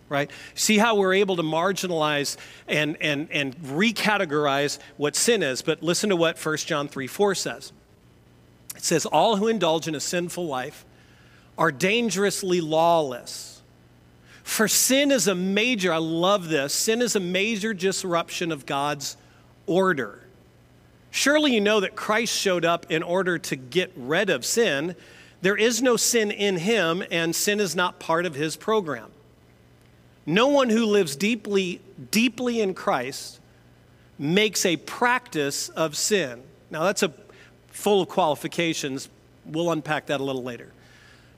right? 0.10 0.30
See 0.56 0.78
how 0.78 0.96
we're 0.96 1.14
able 1.14 1.36
to 1.36 1.44
marginalize 1.44 2.38
and, 2.68 2.98
and, 3.02 3.28
and 3.32 3.56
recategorize 3.58 4.80
what 4.98 5.16
sin 5.16 5.44
is. 5.44 5.62
But 5.62 5.84
listen 5.84 6.10
to 6.10 6.16
what 6.16 6.44
1 6.44 6.58
John 6.58 6.88
3 6.88 7.08
4 7.08 7.36
says. 7.36 7.72
It 8.76 8.84
says, 8.84 9.06
All 9.06 9.38
who 9.38 9.48
indulge 9.48 9.88
in 9.88 9.96
a 9.96 10.00
sinful 10.00 10.48
life 10.48 10.86
are 11.58 11.72
dangerously 11.72 12.62
lawless. 12.62 13.62
For 14.44 14.68
sin 14.68 15.12
is 15.12 15.28
a 15.28 15.36
major, 15.36 15.92
I 15.92 15.98
love 15.98 16.48
this, 16.48 16.74
sin 16.74 17.02
is 17.02 17.16
a 17.16 17.20
major 17.20 17.74
disruption 17.74 18.52
of 18.52 18.66
God's 18.66 19.18
order. 19.66 20.22
Surely 21.12 21.56
you 21.56 21.62
know 21.62 21.82
that 21.82 21.96
Christ 21.96 22.34
showed 22.34 22.64
up 22.64 22.86
in 22.90 23.04
order 23.04 23.38
to 23.40 23.56
get 23.56 23.92
rid 23.96 24.30
of 24.30 24.46
sin 24.46 24.96
there 25.42 25.56
is 25.56 25.82
no 25.82 25.98
sin 25.98 26.32
in 26.32 26.58
him, 26.58 27.04
and 27.12 27.36
sin 27.36 27.60
is 27.60 27.76
not 27.76 28.00
part 28.00 28.26
of 28.26 28.36
his 28.36 28.56
program. 28.56 29.12
No 30.29 30.48
one 30.50 30.69
who 30.69 30.86
lives 30.86 31.15
deeply, 31.15 31.79
deeply 32.12 32.60
in 32.60 32.74
Christ 32.74 33.39
makes 34.19 34.65
a 34.65 34.75
practice 34.75 35.69
of 35.69 35.96
sin. 35.96 36.43
Now, 36.69 36.84
that's 36.84 37.01
a 37.01 37.13
full 37.69 38.01
of 38.01 38.10
qualifications. 38.10 39.07
We'll 39.46 39.72
unpack 39.72 40.07
that 40.07 40.19
a 40.19 40.24
little 40.24 40.43
later. 40.43 40.74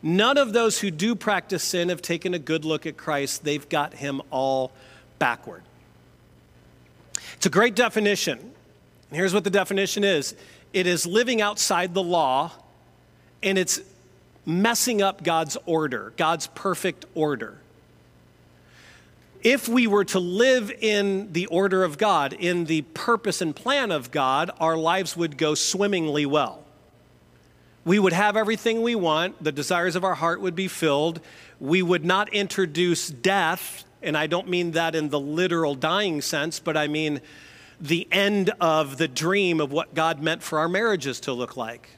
None 0.02 0.40
of 0.40 0.54
those 0.54 0.80
who 0.80 0.90
do 0.90 1.14
practice 1.14 1.64
sin 1.64 1.90
have 1.90 2.02
taken 2.02 2.34
a 2.34 2.40
good 2.40 2.66
look 2.66 2.88
at 2.88 2.98
Christ. 2.98 3.44
They've 3.44 3.68
got 3.70 3.94
him 3.94 4.24
all 4.32 4.72
backward. 5.20 5.62
It's 7.36 7.46
a 7.46 7.52
great 7.52 7.76
definition. 7.76 8.40
And 8.40 9.18
here's 9.18 9.36
what 9.36 9.44
the 9.44 9.52
definition 9.52 10.04
is 10.04 10.36
it 10.74 10.88
is 10.88 11.06
living 11.06 11.42
outside 11.42 11.94
the 11.94 12.04
law 12.04 12.52
and 13.44 13.58
it's 13.58 13.82
messing 14.48 15.04
up 15.04 15.24
God's 15.24 15.58
order, 15.68 16.12
God's 16.18 16.48
perfect 16.48 17.06
order. 17.14 17.60
If 19.42 19.68
we 19.68 19.88
were 19.88 20.06
to 20.06 20.20
live 20.20 20.72
in 20.82 21.32
the 21.32 21.46
order 21.48 21.84
of 21.84 21.98
God, 21.98 22.34
in 22.34 22.66
the 22.66 22.82
purpose 22.82 23.42
and 23.42 23.56
plan 23.56 23.92
of 23.92 24.12
God, 24.12 24.52
our 24.60 24.76
lives 24.76 25.16
would 25.16 25.38
go 25.38 25.56
swimmingly 25.56 26.26
well. 26.26 26.64
We 27.86 28.00
would 28.00 28.14
have 28.14 28.36
everything 28.36 28.82
we 28.82 28.96
want, 28.96 29.42
the 29.42 29.52
desires 29.52 29.96
of 29.96 30.04
our 30.04 30.16
heart 30.16 30.42
would 30.42 30.56
be 30.56 30.68
filled. 30.68 31.22
We 31.60 31.82
would 31.82 32.04
not 32.04 32.34
introduce 32.34 33.08
death, 33.08 33.86
and 34.02 34.18
I 34.18 34.28
don't 34.28 34.50
mean 34.50 34.72
that 34.72 34.94
in 34.94 35.10
the 35.10 35.20
literal 35.20 35.76
dying 35.76 36.22
sense, 36.22 36.60
but 36.60 36.76
I 36.76 36.88
mean 36.88 37.22
the 37.80 38.08
end 38.12 38.52
of 38.60 38.98
the 38.98 39.08
dream 39.08 39.62
of 39.62 39.72
what 39.72 39.96
God 39.96 40.22
meant 40.22 40.44
for 40.44 40.60
our 40.60 40.68
marriages 40.68 41.22
to 41.22 41.34
look 41.34 41.56
like 41.56 41.90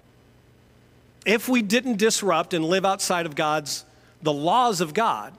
if 1.26 1.48
we 1.48 1.62
didn't 1.62 1.98
disrupt 1.98 2.54
and 2.54 2.66
live 2.66 2.86
outside 2.86 3.26
of 3.26 3.36
God's, 3.36 3.86
the 4.22 4.34
laws 4.34 4.82
of 4.82 4.94
God, 4.94 5.34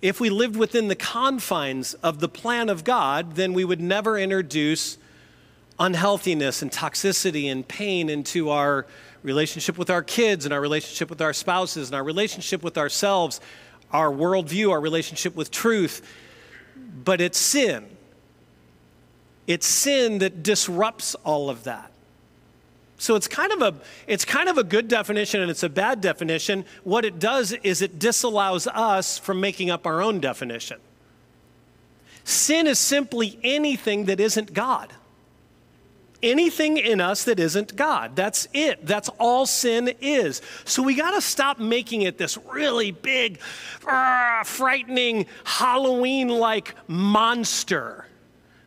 if 0.00 0.20
we 0.20 0.30
lived 0.30 0.56
within 0.56 0.88
the 0.88 0.94
confines 0.94 1.94
of 1.94 2.20
the 2.20 2.28
plan 2.28 2.68
of 2.68 2.84
God, 2.84 3.34
then 3.34 3.52
we 3.52 3.64
would 3.64 3.80
never 3.80 4.16
introduce 4.18 4.98
unhealthiness 5.78 6.62
and 6.62 6.70
toxicity 6.70 7.50
and 7.50 7.66
pain 7.66 8.08
into 8.08 8.50
our 8.50 8.86
relationship 9.22 9.76
with 9.76 9.90
our 9.90 10.02
kids 10.02 10.44
and 10.44 10.54
our 10.54 10.60
relationship 10.60 11.10
with 11.10 11.20
our 11.20 11.32
spouses 11.32 11.88
and 11.88 11.96
our 11.96 12.04
relationship 12.04 12.62
with 12.62 12.78
ourselves, 12.78 13.40
our 13.92 14.10
worldview, 14.10 14.70
our 14.70 14.80
relationship 14.80 15.34
with 15.34 15.50
truth. 15.50 16.06
But 17.04 17.20
it's 17.20 17.38
sin. 17.38 17.86
It's 19.46 19.66
sin 19.66 20.18
that 20.18 20.42
disrupts 20.42 21.14
all 21.16 21.50
of 21.50 21.64
that. 21.64 21.90
So 22.98 23.14
it's 23.14 23.28
kind 23.28 23.52
of 23.52 23.62
a 23.62 23.74
it's 24.08 24.24
kind 24.24 24.48
of 24.48 24.58
a 24.58 24.64
good 24.64 24.88
definition 24.88 25.40
and 25.40 25.50
it's 25.50 25.62
a 25.62 25.68
bad 25.68 26.00
definition. 26.00 26.64
What 26.82 27.04
it 27.04 27.20
does 27.20 27.52
is 27.52 27.80
it 27.80 27.98
disallows 27.98 28.66
us 28.66 29.18
from 29.18 29.40
making 29.40 29.70
up 29.70 29.86
our 29.86 30.02
own 30.02 30.18
definition. 30.18 30.80
Sin 32.24 32.66
is 32.66 32.78
simply 32.78 33.38
anything 33.42 34.06
that 34.06 34.20
isn't 34.20 34.52
God. 34.52 34.92
Anything 36.20 36.76
in 36.76 37.00
us 37.00 37.22
that 37.24 37.38
isn't 37.38 37.76
God. 37.76 38.16
That's 38.16 38.48
it. 38.52 38.84
That's 38.84 39.08
all 39.20 39.46
sin 39.46 39.94
is. 40.00 40.42
So 40.64 40.82
we 40.82 40.96
got 40.96 41.12
to 41.12 41.20
stop 41.20 41.60
making 41.60 42.02
it 42.02 42.18
this 42.18 42.36
really 42.36 42.90
big, 42.90 43.38
uh, 43.86 44.42
frightening, 44.42 45.26
Halloween 45.44 46.28
like 46.28 46.74
monster. 46.88 48.06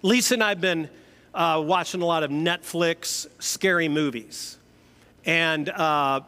Lisa 0.01 0.35
and 0.35 0.43
I 0.43 0.49
have 0.49 0.61
been 0.61 0.89
uh, 1.33 1.61
watching 1.65 2.01
a 2.01 2.05
lot 2.05 2.23
of 2.23 2.31
Netflix 2.31 3.27
scary 3.39 3.87
movies. 3.87 4.57
And 5.25 5.69
uh, 5.69 6.21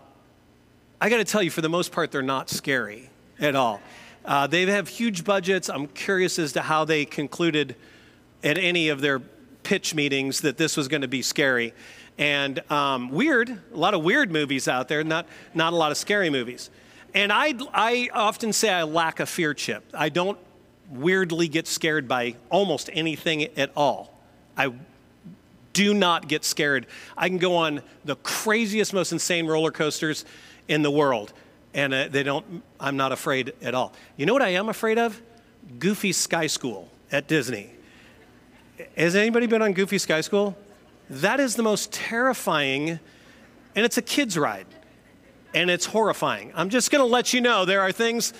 I 1.01 1.09
got 1.09 1.17
to 1.17 1.25
tell 1.25 1.43
you, 1.43 1.49
for 1.49 1.61
the 1.61 1.69
most 1.69 1.91
part, 1.91 2.11
they're 2.11 2.21
not 2.21 2.49
scary 2.49 3.09
at 3.39 3.55
all. 3.55 3.81
Uh, 4.25 4.47
they 4.47 4.65
have 4.65 4.87
huge 4.87 5.25
budgets. 5.25 5.69
I'm 5.69 5.87
curious 5.87 6.39
as 6.39 6.53
to 6.53 6.61
how 6.61 6.85
they 6.85 7.05
concluded 7.05 7.75
at 8.43 8.57
any 8.57 8.89
of 8.89 9.01
their 9.01 9.19
pitch 9.63 9.95
meetings 9.95 10.41
that 10.41 10.57
this 10.57 10.77
was 10.77 10.87
going 10.87 11.01
to 11.01 11.07
be 11.07 11.21
scary. 11.21 11.73
And 12.17 12.59
um, 12.71 13.09
weird, 13.09 13.49
a 13.49 13.77
lot 13.77 13.93
of 13.93 14.03
weird 14.03 14.31
movies 14.31 14.67
out 14.67 14.87
there, 14.87 15.03
not, 15.03 15.25
not 15.53 15.73
a 15.73 15.75
lot 15.75 15.91
of 15.91 15.97
scary 15.97 16.29
movies. 16.29 16.69
And 17.13 17.31
I, 17.31 17.53
I 17.73 18.09
often 18.13 18.53
say 18.53 18.69
I 18.69 18.83
lack 18.83 19.19
a 19.19 19.25
fear 19.25 19.53
chip. 19.53 19.83
I 19.93 20.09
don't 20.09 20.37
weirdly 20.89 21.47
get 21.47 21.67
scared 21.67 22.07
by 22.07 22.35
almost 22.49 22.89
anything 22.93 23.43
at 23.57 23.71
all. 23.75 24.13
I 24.57 24.73
do 25.73 25.93
not 25.93 26.27
get 26.27 26.45
scared. 26.45 26.87
I 27.17 27.27
can 27.27 27.39
go 27.39 27.55
on 27.55 27.81
the 28.05 28.15
craziest, 28.17 28.93
most 28.93 29.11
insane 29.11 29.47
roller 29.47 29.71
coasters 29.71 30.23
in 30.67 30.83
the 30.83 30.91
world, 30.91 31.33
and 31.73 31.93
uh, 31.93 32.07
they 32.09 32.23
don't, 32.23 32.63
I'm 32.79 32.95
not 32.95 33.11
afraid 33.11 33.53
at 33.61 33.75
all. 33.75 33.93
You 34.15 34.25
know 34.25 34.33
what 34.33 34.41
I 34.41 34.49
am 34.49 34.69
afraid 34.69 34.97
of? 34.97 35.21
Goofy 35.79 36.11
Sky 36.11 36.47
School 36.47 36.89
at 37.11 37.27
Disney. 37.27 37.71
Has 38.95 39.15
anybody 39.15 39.47
been 39.47 39.61
on 39.61 39.73
Goofy 39.73 39.97
Sky 39.97 40.21
School? 40.21 40.55
That 41.09 41.39
is 41.39 41.55
the 41.55 41.63
most 41.63 41.91
terrifying, 41.91 42.99
and 43.75 43.85
it's 43.85 43.97
a 43.97 44.01
kid's 44.01 44.37
ride, 44.37 44.67
and 45.53 45.69
it's 45.69 45.85
horrifying. 45.85 46.51
I'm 46.55 46.69
just 46.69 46.91
going 46.91 47.01
to 47.01 47.11
let 47.11 47.33
you 47.33 47.41
know 47.41 47.65
there 47.65 47.81
are 47.81 47.91
things 47.91 48.33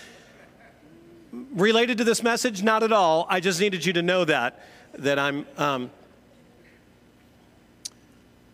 related 1.32 1.98
to 1.98 2.04
this 2.04 2.24
message, 2.24 2.64
not 2.64 2.84
at 2.84 2.92
all. 2.92 3.26
I 3.30 3.40
just 3.40 3.60
needed 3.60 3.86
you 3.86 3.94
to 3.94 4.02
know 4.02 4.24
that, 4.26 4.64
that 4.94 5.18
I'm. 5.18 5.46
Um, 5.58 5.92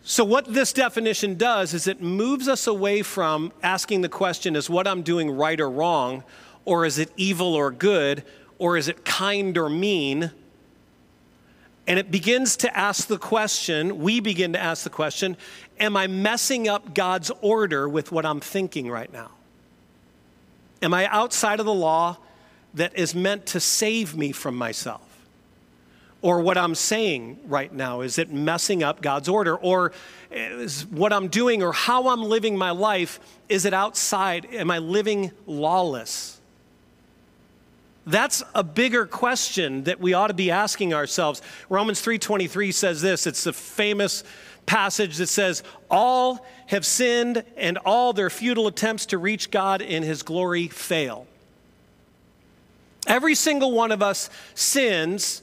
so, 0.10 0.26
what 0.26 0.52
this 0.52 0.74
definition 0.74 1.36
does 1.36 1.76
is 1.76 1.86
it 1.86 2.02
moves 2.02 2.48
us 2.48 2.65
away 2.65 3.04
from 3.04 3.54
asking 3.62 4.02
the 4.02 4.10
question 4.10 4.56
is 4.56 4.67
what 4.67 4.88
I'm 4.88 5.04
doing 5.04 5.30
right 5.30 5.62
or 5.62 5.69
wrong, 5.69 6.24
or 6.65 6.84
is 6.84 6.98
it 6.98 7.12
evil 7.15 7.54
or 7.54 7.69
good, 7.69 8.24
or 8.58 8.76
is 8.76 8.88
it 8.88 9.06
kind 9.06 9.56
or 9.56 9.69
mean? 9.69 10.32
And 11.86 12.00
it 12.00 12.10
begins 12.10 12.58
to 12.58 12.76
ask 12.76 13.06
the 13.06 13.19
question, 13.19 14.00
we 14.00 14.19
begin 14.19 14.54
to 14.54 14.60
ask 14.60 14.84
the 14.84 14.89
question, 14.89 15.38
am 15.80 15.95
I 15.95 16.08
messing 16.08 16.67
up 16.67 16.95
God's 16.95 17.30
order 17.41 17.88
with 17.88 18.12
what 18.12 18.26
I'm 18.26 18.39
thinking 18.39 18.89
right 18.89 19.13
now? 19.13 19.30
Am 20.82 20.91
I 20.91 21.06
outside 21.06 21.60
of 21.60 21.67
the 21.67 21.72
law 21.72 22.17
that 22.74 22.98
is 22.98 23.13
meant 23.13 23.45
to 23.45 23.60
save 23.60 24.17
me 24.17 24.32
from 24.32 24.56
myself? 24.56 25.09
Or 26.21 26.41
what 26.41 26.58
I'm 26.58 26.75
saying 26.75 27.39
right 27.45 27.71
now, 27.71 28.01
is 28.01 28.17
it 28.17 28.32
messing 28.32 28.84
up 28.84 29.01
God's 29.01 29.29
order? 29.29 29.55
Or 29.55 29.93
is 30.32 30.86
what 30.88 31.13
I'm 31.13 31.29
doing 31.29 31.63
or 31.63 31.71
how 31.71 32.10
I'm 32.10 32.23
living 32.23 32.58
my 32.58 32.71
life, 32.71 33.19
is 33.47 33.65
it 33.65 33.73
outside? 33.73 34.45
Am 34.51 34.69
I 34.69 34.79
living 34.79 35.32
lawless? 35.47 36.39
That's 38.05 38.43
a 38.55 38.63
bigger 38.63 39.05
question 39.05 39.84
that 39.84 39.99
we 39.99 40.13
ought 40.13 40.27
to 40.27 40.34
be 40.34 40.51
asking 40.51 40.93
ourselves. 40.93 41.41
Romans 41.69 42.01
3:23 42.01 42.71
says 42.71 43.01
this. 43.01 43.27
It's 43.27 43.45
a 43.45 43.53
famous 43.53 44.23
passage 44.65 45.17
that 45.17 45.27
says, 45.27 45.63
All 45.89 46.45
have 46.67 46.86
sinned 46.86 47.43
and 47.55 47.77
all 47.86 48.13
their 48.13 48.29
futile 48.29 48.67
attempts 48.67 49.05
to 49.08 49.17
reach 49.17 49.51
God 49.51 49.82
in 49.82 50.03
his 50.03 50.23
glory 50.23 50.67
fail. 50.67 51.27
Every 53.08 53.36
single 53.36 53.71
one 53.71 53.91
of 53.91 54.01
us 54.01 54.29
sins, 54.53 55.41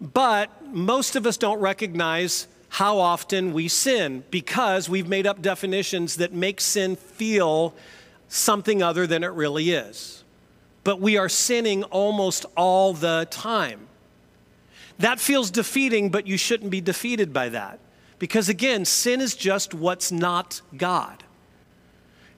but 0.00 0.50
most 0.66 1.16
of 1.16 1.26
us 1.26 1.36
don't 1.36 1.60
recognize 1.60 2.46
how 2.68 2.98
often 2.98 3.52
we 3.52 3.68
sin 3.68 4.24
because 4.30 4.88
we've 4.88 5.08
made 5.08 5.26
up 5.26 5.40
definitions 5.40 6.16
that 6.16 6.32
make 6.32 6.60
sin 6.60 6.96
feel 6.96 7.74
something 8.28 8.82
other 8.82 9.06
than 9.06 9.24
it 9.24 9.32
really 9.32 9.70
is. 9.70 10.22
But 10.84 11.00
we 11.00 11.16
are 11.16 11.28
sinning 11.28 11.84
almost 11.84 12.44
all 12.56 12.92
the 12.92 13.26
time. 13.30 13.88
That 14.98 15.20
feels 15.20 15.50
defeating, 15.50 16.10
but 16.10 16.26
you 16.26 16.36
shouldn't 16.36 16.70
be 16.70 16.80
defeated 16.80 17.32
by 17.32 17.48
that. 17.50 17.78
Because 18.18 18.48
again, 18.48 18.84
sin 18.84 19.20
is 19.20 19.34
just 19.34 19.74
what's 19.74 20.10
not 20.10 20.60
God. 20.76 21.24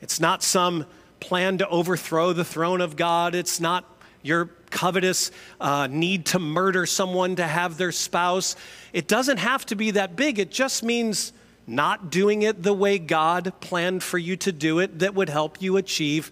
It's 0.01 0.21
not 0.21 0.43
some 0.43 0.87
plan 1.21 1.59
to 1.59 1.69
overthrow 1.69 2.33
the 2.33 2.45
throne 2.45 2.81
of 2.81 2.97
God. 2.97 3.35
It's 3.35 3.61
not 3.61 3.85
your 4.23 4.47
covetous 4.71 5.31
uh, 5.61 5.89
need 5.91 6.27
to 6.27 6.39
murder 6.39 6.87
someone 6.87 7.37
to 7.37 7.47
have 7.47 7.77
their 7.77 7.93
spouse. 7.93 8.57
It 8.93 9.09
doesn't 9.09 9.39
have 9.39 9.67
to 9.67 9.75
be 9.75 9.93
that 9.93 10.17
big. 10.17 10.39
It 10.39 10.51
just 10.51 10.83
means 10.83 11.33
not 11.67 12.11
doing 12.11 12.43
it 12.43 12.63
the 12.63 12.73
way 12.73 12.99
God 12.99 13.53
planned 13.61 14.03
for 14.03 14.19
you 14.19 14.37
to 14.39 14.53
do 14.53 14.79
it 14.79 15.01
that 15.01 15.15
would 15.15 15.29
help 15.29 15.61
you 15.63 15.77
achieve 15.77 16.31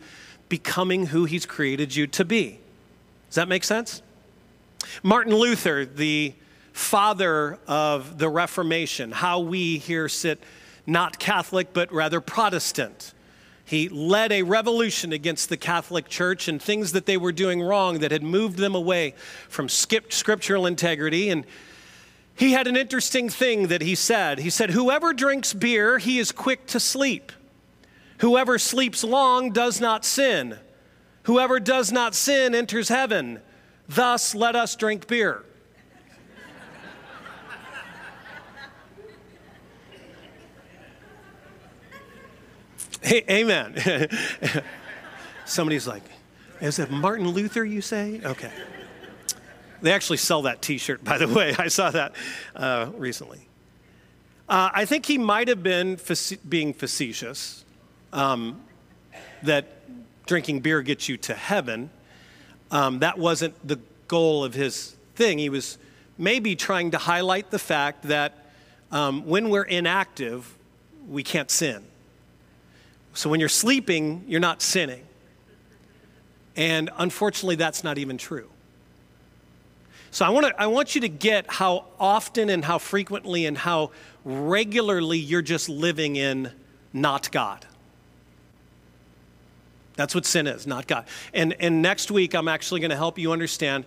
becoming 0.48 1.07
who 1.07 1.24
He's 1.24 1.46
created 1.46 1.94
you 1.94 2.07
to 2.09 2.24
be. 2.24 2.59
Does 3.29 3.37
that 3.37 3.48
make 3.48 3.64
sense? 3.64 4.03
Martin 5.03 5.35
Luther, 5.35 5.85
the 5.85 6.35
father 6.72 7.59
of 7.66 8.18
the 8.18 8.29
Reformation, 8.29 9.12
how 9.12 9.40
we 9.40 9.79
here 9.79 10.09
sit 10.09 10.42
not 10.87 11.18
Catholic, 11.18 11.72
but 11.74 11.92
rather 11.92 12.20
Protestant. 12.20 13.12
He 13.68 13.90
led 13.90 14.33
a 14.33 14.44
revolution 14.44 15.12
against 15.12 15.50
the 15.50 15.59
Catholic 15.59 16.09
Church 16.09 16.48
and 16.48 16.61
things 16.61 16.92
that 16.92 17.04
they 17.04 17.18
were 17.18 17.33
doing 17.33 17.61
wrong 17.61 17.98
that 17.98 18.11
had 18.11 18.22
moved 18.22 18.57
them 18.57 18.74
away 18.74 19.12
from 19.50 19.68
scriptural 19.68 20.64
integrity. 20.64 21.28
And 21.28 21.44
he 22.35 22.52
had 22.52 22.66
an 22.66 22.78
interesting 22.78 23.28
thing 23.28 23.66
that 23.66 23.83
he 23.83 23.94
said. 23.94 24.38
He 24.38 24.48
said, 24.48 24.70
Whoever 24.70 25.12
drinks 25.12 25.52
beer, 25.52 25.98
he 25.98 26.18
is 26.18 26.33
quick 26.33 26.66
to 26.68 26.81
sleep. 26.81 27.31
Whoever 28.20 28.59
sleeps 28.59 29.04
long 29.04 29.50
does 29.52 29.83
not 29.83 30.02
sin. 30.02 30.59
Whoever 31.24 31.61
does 31.61 31.92
not 31.92 32.14
sin 32.14 32.54
enters 32.54 32.88
heaven. 32.88 33.42
Thus, 33.87 34.35
let 34.35 34.57
us 34.57 34.76
drink 34.76 35.07
beer. 35.07 35.44
Hey, 43.09 43.25
amen. 43.31 43.75
Somebody's 45.47 45.88
like, 45.88 46.03
is 46.61 46.79
it 46.79 46.90
Martin 46.90 47.27
Luther, 47.27 47.64
you 47.64 47.81
say? 47.81 48.21
Okay. 48.23 48.53
They 49.81 49.92
actually 49.92 50.18
sell 50.18 50.42
that 50.42 50.61
t 50.61 50.77
shirt, 50.77 51.03
by 51.03 51.16
the 51.16 51.27
way. 51.35 51.55
I 51.59 51.68
saw 51.68 51.90
that 51.90 52.12
uh, 52.55 52.90
recently. 52.99 53.49
Uh, 54.47 54.68
I 54.75 54.85
think 54.85 55.07
he 55.07 55.16
might 55.16 55.49
have 55.49 55.62
been 55.62 55.99
being 56.47 56.75
facetious 56.75 57.64
um, 58.12 58.61
that 59.42 59.66
drinking 60.27 60.61
beer 60.61 60.83
gets 60.83 61.09
you 61.09 61.16
to 61.16 61.35
heaven. 61.35 61.88
Um, 62.71 62.99
that 62.99 63.16
wasn't 63.16 63.55
the 63.66 63.81
goal 64.09 64.44
of 64.44 64.53
his 64.53 64.94
thing. 65.14 65.38
He 65.38 65.49
was 65.49 65.79
maybe 66.18 66.55
trying 66.57 66.90
to 66.90 66.99
highlight 66.99 67.51
the 67.51 67.59
fact 67.59 68.03
that 68.09 68.35
um, 68.92 69.25
when 69.25 69.49
we're 69.49 69.62
inactive, 69.62 70.59
we 71.09 71.23
can't 71.23 71.51
sin. 71.51 71.87
So 73.18 73.28
when 73.28 73.40
you're 73.40 73.48
sleeping, 73.48 74.22
you're 74.28 74.38
not 74.38 74.62
sinning. 74.62 75.02
And 76.54 76.88
unfortunately, 76.98 77.57
that's 77.57 77.83
not 77.83 77.98
even 77.98 78.16
true. 78.16 78.48
So 80.12 80.24
I, 80.24 80.28
wanna, 80.28 80.52
I 80.57 80.68
want 80.68 80.94
you 80.94 81.00
to 81.00 81.09
get 81.09 81.50
how 81.50 81.87
often 81.98 82.48
and 82.48 82.64
how 82.64 82.78
frequently 82.78 83.44
and 83.44 83.59
how 83.59 83.90
regularly 84.24 85.18
you're 85.18 85.42
just 85.42 85.68
living 85.68 86.14
in 86.14 86.52
not 86.92 87.33
God. 87.33 87.66
That's 89.96 90.14
what 90.14 90.24
sin 90.24 90.46
is, 90.46 90.64
not 90.64 90.87
God. 90.87 91.04
And, 91.35 91.57
and 91.59 91.83
next 91.83 92.12
week, 92.12 92.37
I'm 92.37 92.46
actually 92.46 92.78
going 92.78 92.92
to 92.92 92.96
help 92.96 93.18
you 93.18 93.33
understand 93.33 93.85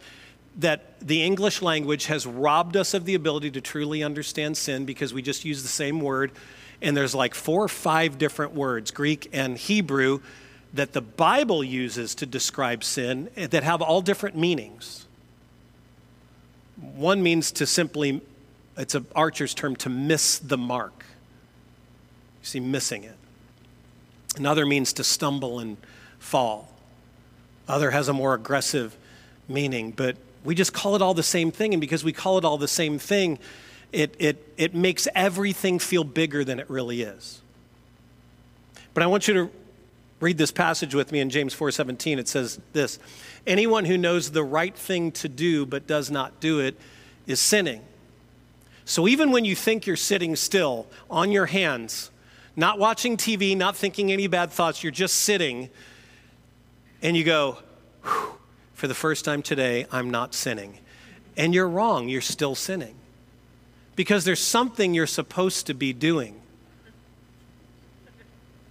that 0.57 0.99
the 0.99 1.23
English 1.23 1.61
language 1.61 2.07
has 2.07 2.27
robbed 2.27 2.75
us 2.75 2.93
of 2.93 3.05
the 3.05 3.15
ability 3.15 3.51
to 3.51 3.61
truly 3.61 4.03
understand 4.03 4.57
sin 4.57 4.83
because 4.83 5.13
we 5.13 5.21
just 5.21 5.45
use 5.45 5.61
the 5.61 5.69
same 5.69 6.01
word 6.01 6.33
and 6.81 6.95
there's 6.97 7.13
like 7.13 7.35
four 7.35 7.63
or 7.63 7.67
five 7.67 8.17
different 8.17 8.53
words, 8.53 8.91
Greek 8.91 9.29
and 9.33 9.57
Hebrew, 9.57 10.21
that 10.73 10.93
the 10.93 11.01
Bible 11.01 11.63
uses 11.63 12.15
to 12.15 12.25
describe 12.25 12.83
sin 12.83 13.29
that 13.35 13.63
have 13.63 13.81
all 13.81 14.01
different 14.01 14.37
meanings. 14.37 15.05
One 16.79 17.21
means 17.21 17.51
to 17.53 17.65
simply, 17.65 18.21
it's 18.77 18.95
an 18.95 19.05
archer's 19.15 19.53
term, 19.53 19.75
to 19.77 19.89
miss 19.89 20.39
the 20.39 20.57
mark. 20.57 21.05
You 22.41 22.45
see, 22.45 22.59
missing 22.59 23.03
it. 23.03 23.17
Another 24.37 24.65
means 24.65 24.93
to 24.93 25.03
stumble 25.03 25.59
and 25.59 25.77
fall. 26.19 26.71
Other 27.67 27.91
has 27.91 28.07
a 28.07 28.13
more 28.13 28.33
aggressive 28.33 28.95
meaning, 29.47 29.91
but 29.91 30.17
we 30.43 30.55
just 30.55 30.73
call 30.73 30.95
it 30.95 31.01
all 31.01 31.13
the 31.13 31.21
same 31.21 31.51
thing. 31.51 31.73
And 31.73 31.81
because 31.81 32.03
we 32.03 32.13
call 32.13 32.37
it 32.37 32.45
all 32.45 32.57
the 32.57 32.67
same 32.67 32.97
thing, 32.97 33.37
it, 33.91 34.15
it, 34.19 34.53
it 34.57 34.73
makes 34.73 35.07
everything 35.13 35.79
feel 35.79 36.03
bigger 36.03 36.43
than 36.43 36.59
it 36.59 36.69
really 36.69 37.01
is. 37.01 37.41
But 38.93 39.03
I 39.03 39.07
want 39.07 39.27
you 39.27 39.33
to 39.33 39.49
read 40.19 40.37
this 40.37 40.51
passage 40.51 40.93
with 40.93 41.11
me 41.11 41.19
in 41.19 41.29
James 41.29 41.55
4:17. 41.55 42.17
It 42.17 42.27
says 42.27 42.59
this: 42.73 42.99
Anyone 43.45 43.85
who 43.85 43.97
knows 43.97 44.31
the 44.31 44.43
right 44.43 44.75
thing 44.75 45.11
to 45.13 45.29
do 45.29 45.65
but 45.65 45.87
does 45.87 46.11
not 46.11 46.39
do 46.39 46.59
it 46.59 46.75
is 47.27 47.39
sinning. 47.39 47.81
So 48.85 49.07
even 49.07 49.31
when 49.31 49.45
you 49.45 49.55
think 49.55 49.85
you're 49.85 49.95
sitting 49.95 50.35
still 50.35 50.87
on 51.09 51.31
your 51.31 51.45
hands, 51.45 52.11
not 52.55 52.79
watching 52.79 53.15
TV, 53.15 53.55
not 53.55 53.75
thinking 53.75 54.11
any 54.11 54.27
bad 54.27 54.51
thoughts, 54.51 54.83
you're 54.83 54.91
just 54.91 55.19
sitting 55.19 55.69
and 57.01 57.15
you 57.15 57.23
go, 57.23 57.57
for 58.73 58.87
the 58.87 58.93
first 58.93 59.23
time 59.23 59.41
today, 59.41 59.85
I'm 59.91 60.09
not 60.09 60.33
sinning. 60.33 60.79
And 61.37 61.53
you're 61.53 61.69
wrong, 61.69 62.09
you're 62.09 62.21
still 62.21 62.53
sinning 62.53 62.95
because 63.95 64.25
there's 64.25 64.39
something 64.39 64.93
you're 64.93 65.07
supposed 65.07 65.67
to 65.67 65.73
be 65.73 65.93
doing. 65.93 66.39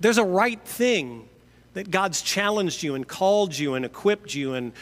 There's 0.01 0.19
a 0.19 0.25
right 0.25 0.61
thing 0.61 1.29
that 1.75 1.91
God's 1.91 2.23
challenged 2.23 2.83
you 2.83 2.95
and 2.95 3.07
called 3.07 3.57
you 3.57 3.75
and 3.75 3.85
equipped 3.85 4.35
you 4.35 4.55
and, 4.55 4.73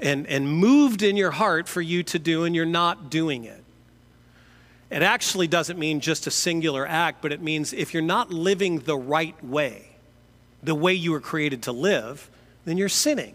and, 0.00 0.26
and 0.26 0.48
moved 0.48 1.02
in 1.02 1.16
your 1.16 1.30
heart 1.30 1.68
for 1.68 1.80
you 1.80 2.02
to 2.04 2.18
do, 2.18 2.44
and 2.44 2.54
you're 2.54 2.66
not 2.66 3.10
doing 3.10 3.44
it. 3.44 3.62
It 4.90 5.02
actually 5.02 5.46
doesn't 5.48 5.78
mean 5.78 6.00
just 6.00 6.26
a 6.26 6.30
singular 6.30 6.86
act, 6.86 7.22
but 7.22 7.32
it 7.32 7.42
means 7.42 7.72
if 7.72 7.92
you're 7.92 8.02
not 8.02 8.30
living 8.30 8.80
the 8.80 8.96
right 8.96 9.42
way, 9.44 9.96
the 10.62 10.74
way 10.74 10.94
you 10.94 11.12
were 11.12 11.20
created 11.20 11.62
to 11.64 11.72
live, 11.72 12.30
then 12.64 12.78
you're 12.78 12.88
sinning. 12.88 13.34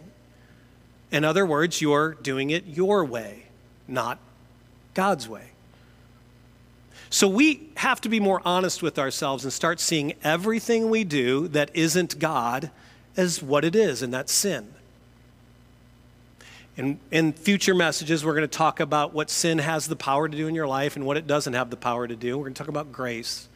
In 1.11 1.23
other 1.23 1.45
words, 1.45 1.79
you're 1.79 2.15
doing 2.15 2.49
it 2.49 2.65
your 2.65 3.05
way, 3.05 3.45
not 3.87 4.17
God's 4.93 5.29
way. 5.29 5.52
So 7.13 7.27
we 7.27 7.69
have 7.75 8.01
to 8.01 8.09
be 8.09 8.19
more 8.19 8.41
honest 8.43 8.81
with 8.81 8.97
ourselves 8.97 9.43
and 9.43 9.53
start 9.53 9.79
seeing 9.79 10.15
everything 10.23 10.89
we 10.89 11.03
do 11.03 11.47
that 11.49 11.69
isn't 11.75 12.17
God 12.17 12.71
as 13.15 13.39
what 13.39 13.63
it 13.63 13.75
is, 13.75 14.01
and 14.01 14.11
that's 14.11 14.33
sin. 14.33 14.73
In, 16.75 16.99
in 17.11 17.31
future 17.33 17.75
messages, 17.75 18.25
we're 18.25 18.33
going 18.33 18.49
to 18.49 18.57
talk 18.57 18.79
about 18.79 19.13
what 19.13 19.29
sin 19.29 19.59
has 19.59 19.85
the 19.85 19.95
power 19.95 20.27
to 20.27 20.35
do 20.35 20.47
in 20.47 20.55
your 20.55 20.65
life 20.65 20.95
and 20.95 21.05
what 21.05 21.15
it 21.15 21.27
doesn't 21.27 21.53
have 21.53 21.69
the 21.69 21.77
power 21.77 22.07
to 22.07 22.15
do. 22.15 22.35
We're 22.35 22.45
going 22.45 22.55
to 22.55 22.57
talk 22.57 22.67
about 22.67 22.91
grace. 22.91 23.47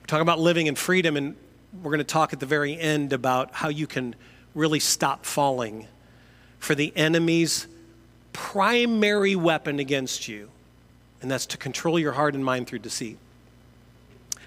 We're 0.00 0.06
talking 0.06 0.22
about 0.22 0.38
living 0.38 0.68
in 0.68 0.76
freedom, 0.76 1.16
and 1.16 1.34
we're 1.82 1.90
going 1.90 1.98
to 1.98 2.04
talk 2.04 2.32
at 2.32 2.38
the 2.38 2.46
very 2.46 2.78
end 2.78 3.12
about 3.12 3.54
how 3.54 3.70
you 3.70 3.88
can 3.88 4.14
really 4.54 4.78
stop 4.78 5.26
falling 5.26 5.88
for 6.60 6.76
the 6.76 6.96
enemy's 6.96 7.66
primary 8.32 9.34
weapon 9.34 9.80
against 9.80 10.28
you 10.28 10.48
and 11.20 11.30
that's 11.30 11.46
to 11.46 11.56
control 11.56 11.98
your 11.98 12.12
heart 12.12 12.34
and 12.34 12.44
mind 12.44 12.66
through 12.66 12.80
deceit. 12.80 13.18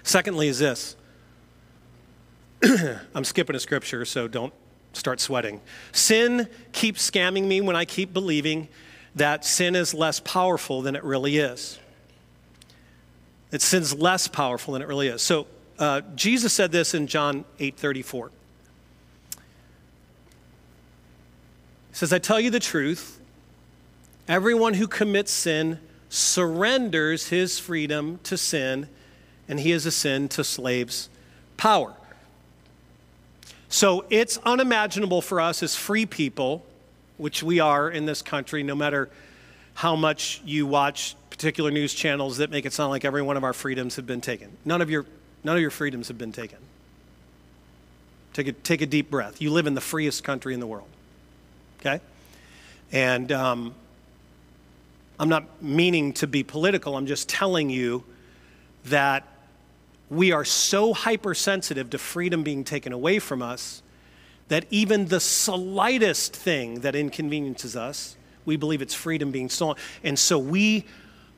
Secondly, 0.02 0.48
is 0.48 0.58
this 0.58 0.96
I'm 3.14 3.24
skipping 3.24 3.56
a 3.56 3.60
scripture, 3.60 4.04
so 4.04 4.28
don't 4.28 4.52
start 4.92 5.20
sweating. 5.20 5.60
Sin 5.92 6.48
keeps 6.72 7.08
scamming 7.10 7.44
me 7.44 7.60
when 7.60 7.76
I 7.76 7.84
keep 7.84 8.12
believing 8.12 8.68
that 9.14 9.44
sin 9.44 9.74
is 9.74 9.94
less 9.94 10.20
powerful 10.20 10.82
than 10.82 10.96
it 10.96 11.04
really 11.04 11.38
is. 11.38 11.78
That 13.50 13.60
sin's 13.60 13.94
less 13.94 14.28
powerful 14.28 14.72
than 14.72 14.82
it 14.82 14.88
really 14.88 15.08
is. 15.08 15.20
So 15.22 15.46
uh, 15.78 16.02
Jesus 16.14 16.52
said 16.52 16.72
this 16.72 16.94
in 16.94 17.06
John 17.06 17.44
8 17.58 17.76
34. 17.76 18.30
He 21.90 21.96
says, 21.96 22.12
I 22.12 22.18
tell 22.18 22.40
you 22.40 22.50
the 22.50 22.60
truth, 22.60 23.20
everyone 24.26 24.74
who 24.74 24.86
commits 24.86 25.30
sin 25.30 25.78
surrenders 26.12 27.28
his 27.28 27.58
freedom 27.58 28.20
to 28.24 28.36
sin, 28.36 28.88
and 29.48 29.60
he 29.60 29.72
is 29.72 29.86
a 29.86 29.90
sin 29.90 30.28
to 30.28 30.44
slaves' 30.44 31.08
power. 31.56 31.94
So 33.68 34.04
it's 34.10 34.38
unimaginable 34.44 35.22
for 35.22 35.40
us 35.40 35.62
as 35.62 35.74
free 35.74 36.04
people, 36.04 36.64
which 37.16 37.42
we 37.42 37.60
are 37.60 37.90
in 37.90 38.04
this 38.04 38.20
country, 38.20 38.62
no 38.62 38.74
matter 38.74 39.08
how 39.74 39.96
much 39.96 40.42
you 40.44 40.66
watch 40.66 41.16
particular 41.30 41.70
news 41.70 41.94
channels 41.94 42.36
that 42.36 42.50
make 42.50 42.66
it 42.66 42.74
sound 42.74 42.90
like 42.90 43.04
every 43.04 43.22
one 43.22 43.38
of 43.38 43.44
our 43.44 43.54
freedoms 43.54 43.96
have 43.96 44.06
been 44.06 44.20
taken. 44.20 44.56
None 44.64 44.82
of 44.82 44.90
your, 44.90 45.06
none 45.42 45.56
of 45.56 45.62
your 45.62 45.70
freedoms 45.70 46.08
have 46.08 46.18
been 46.18 46.32
taken. 46.32 46.58
Take 48.34 48.48
a, 48.48 48.52
take 48.52 48.82
a 48.82 48.86
deep 48.86 49.10
breath. 49.10 49.40
You 49.40 49.50
live 49.50 49.66
in 49.66 49.74
the 49.74 49.80
freest 49.80 50.24
country 50.24 50.52
in 50.52 50.60
the 50.60 50.66
world 50.66 50.88
okay? 51.82 52.02
And 52.92 53.32
um, 53.32 53.74
I'm 55.22 55.28
not 55.28 55.62
meaning 55.62 56.14
to 56.14 56.26
be 56.26 56.42
political, 56.42 56.96
I'm 56.96 57.06
just 57.06 57.28
telling 57.28 57.70
you 57.70 58.02
that 58.86 59.24
we 60.10 60.32
are 60.32 60.44
so 60.44 60.92
hypersensitive 60.92 61.90
to 61.90 61.98
freedom 61.98 62.42
being 62.42 62.64
taken 62.64 62.92
away 62.92 63.20
from 63.20 63.40
us 63.40 63.84
that 64.48 64.64
even 64.70 65.06
the 65.06 65.20
slightest 65.20 66.34
thing 66.34 66.80
that 66.80 66.96
inconveniences 66.96 67.76
us, 67.76 68.16
we 68.46 68.56
believe 68.56 68.82
it's 68.82 68.94
freedom 68.94 69.30
being 69.30 69.48
stolen. 69.48 69.76
And 70.02 70.18
so 70.18 70.40
we 70.40 70.86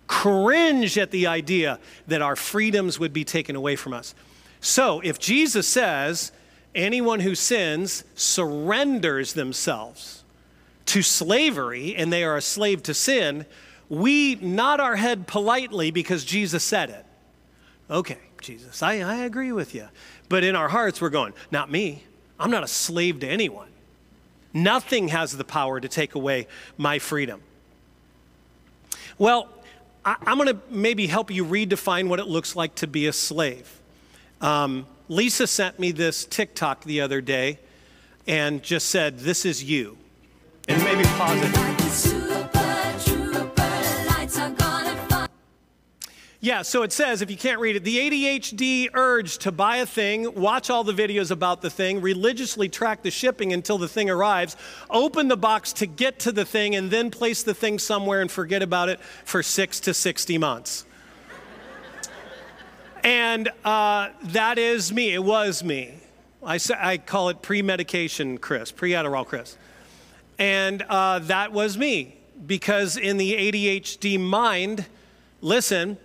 cringe 0.06 0.96
at 0.96 1.10
the 1.10 1.26
idea 1.26 1.78
that 2.06 2.22
our 2.22 2.36
freedoms 2.36 2.98
would 2.98 3.12
be 3.12 3.22
taken 3.22 3.54
away 3.54 3.76
from 3.76 3.92
us. 3.92 4.14
So 4.62 5.00
if 5.00 5.18
Jesus 5.18 5.68
says, 5.68 6.32
anyone 6.74 7.20
who 7.20 7.34
sins 7.34 8.04
surrenders 8.14 9.34
themselves 9.34 10.24
to 10.86 11.02
slavery 11.02 11.94
and 11.94 12.10
they 12.10 12.24
are 12.24 12.38
a 12.38 12.42
slave 12.42 12.82
to 12.84 12.94
sin, 12.94 13.44
we 13.88 14.36
nod 14.36 14.80
our 14.80 14.96
head 14.96 15.26
politely 15.26 15.90
because 15.90 16.24
Jesus 16.24 16.64
said 16.64 16.90
it. 16.90 17.04
Okay, 17.90 18.18
Jesus, 18.40 18.82
I, 18.82 19.00
I 19.00 19.24
agree 19.24 19.52
with 19.52 19.74
you. 19.74 19.88
But 20.28 20.44
in 20.44 20.56
our 20.56 20.68
hearts, 20.68 21.00
we're 21.00 21.10
going, 21.10 21.34
not 21.50 21.70
me. 21.70 22.02
I'm 22.38 22.50
not 22.50 22.64
a 22.64 22.68
slave 22.68 23.20
to 23.20 23.28
anyone. 23.28 23.68
Nothing 24.52 25.08
has 25.08 25.36
the 25.36 25.44
power 25.44 25.80
to 25.80 25.88
take 25.88 26.14
away 26.14 26.46
my 26.78 26.98
freedom. 26.98 27.42
Well, 29.18 29.48
I, 30.04 30.16
am 30.26 30.38
going 30.38 30.48
to 30.48 30.60
maybe 30.70 31.06
help 31.06 31.30
you 31.30 31.44
redefine 31.44 32.08
what 32.08 32.20
it 32.20 32.26
looks 32.26 32.56
like 32.56 32.74
to 32.76 32.86
be 32.86 33.06
a 33.06 33.12
slave. 33.12 33.80
Um, 34.40 34.86
Lisa 35.08 35.46
sent 35.46 35.78
me 35.78 35.92
this 35.92 36.24
TikTok 36.24 36.84
the 36.84 37.00
other 37.00 37.20
day 37.20 37.58
and 38.26 38.62
just 38.62 38.88
said, 38.88 39.20
This 39.20 39.44
is 39.44 39.62
you 39.62 39.96
and 40.68 40.82
maybe 40.82 41.04
pause 41.04 41.38
it. 41.42 41.73
Yeah, 46.44 46.60
so 46.60 46.82
it 46.82 46.92
says, 46.92 47.22
if 47.22 47.30
you 47.30 47.38
can't 47.38 47.58
read 47.58 47.74
it, 47.74 47.84
the 47.84 47.96
ADHD 47.96 48.90
urge 48.92 49.38
to 49.38 49.50
buy 49.50 49.78
a 49.78 49.86
thing, 49.86 50.34
watch 50.34 50.68
all 50.68 50.84
the 50.84 50.92
videos 50.92 51.30
about 51.30 51.62
the 51.62 51.70
thing, 51.70 52.02
religiously 52.02 52.68
track 52.68 53.02
the 53.02 53.10
shipping 53.10 53.54
until 53.54 53.78
the 53.78 53.88
thing 53.88 54.10
arrives, 54.10 54.54
open 54.90 55.28
the 55.28 55.38
box 55.38 55.72
to 55.72 55.86
get 55.86 56.18
to 56.18 56.32
the 56.32 56.44
thing, 56.44 56.76
and 56.76 56.90
then 56.90 57.10
place 57.10 57.42
the 57.42 57.54
thing 57.54 57.78
somewhere 57.78 58.20
and 58.20 58.30
forget 58.30 58.62
about 58.62 58.90
it 58.90 59.00
for 59.24 59.42
six 59.42 59.80
to 59.80 59.94
60 59.94 60.36
months. 60.36 60.84
and 63.02 63.48
uh, 63.64 64.10
that 64.24 64.58
is 64.58 64.92
me. 64.92 65.14
It 65.14 65.24
was 65.24 65.64
me. 65.64 65.94
I, 66.44 66.60
I 66.76 66.98
call 66.98 67.30
it 67.30 67.40
pre 67.40 67.62
medication 67.62 68.36
Chris, 68.36 68.70
pre 68.70 68.90
Adderall 68.90 69.24
Chris. 69.24 69.56
And 70.38 70.82
uh, 70.90 71.20
that 71.20 71.52
was 71.52 71.78
me 71.78 72.18
because 72.46 72.98
in 72.98 73.16
the 73.16 73.32
ADHD 73.32 74.20
mind, 74.20 74.84
listen, 75.40 75.96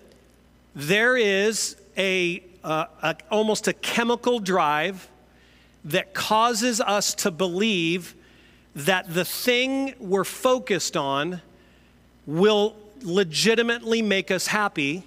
there 0.80 1.18
is 1.18 1.76
a, 1.98 2.42
uh, 2.64 2.86
a, 3.02 3.16
almost 3.30 3.68
a 3.68 3.74
chemical 3.74 4.40
drive 4.40 5.10
that 5.84 6.14
causes 6.14 6.80
us 6.80 7.14
to 7.16 7.32
believe 7.32 8.16
that 8.76 9.14
the 9.14 9.26
thing 9.26 9.94
we're 10.00 10.24
focused 10.24 10.96
on 10.96 11.42
will 12.26 12.76
legitimately 13.02 14.02
make 14.02 14.32
us 14.32 14.48
happy 14.48 15.04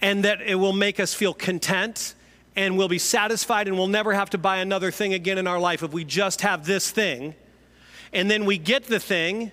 and 0.00 0.24
that 0.24 0.40
it 0.40 0.54
will 0.54 0.72
make 0.72 1.00
us 1.00 1.12
feel 1.12 1.34
content 1.34 2.14
and 2.54 2.78
we'll 2.78 2.88
be 2.88 2.98
satisfied 2.98 3.66
and 3.66 3.76
we'll 3.76 3.88
never 3.88 4.12
have 4.12 4.30
to 4.30 4.38
buy 4.38 4.58
another 4.58 4.92
thing 4.92 5.12
again 5.12 5.38
in 5.38 5.48
our 5.48 5.58
life 5.58 5.82
if 5.82 5.92
we 5.92 6.04
just 6.04 6.42
have 6.42 6.64
this 6.64 6.90
thing. 6.90 7.34
And 8.12 8.30
then 8.30 8.44
we 8.44 8.58
get 8.58 8.84
the 8.84 9.00
thing, 9.00 9.50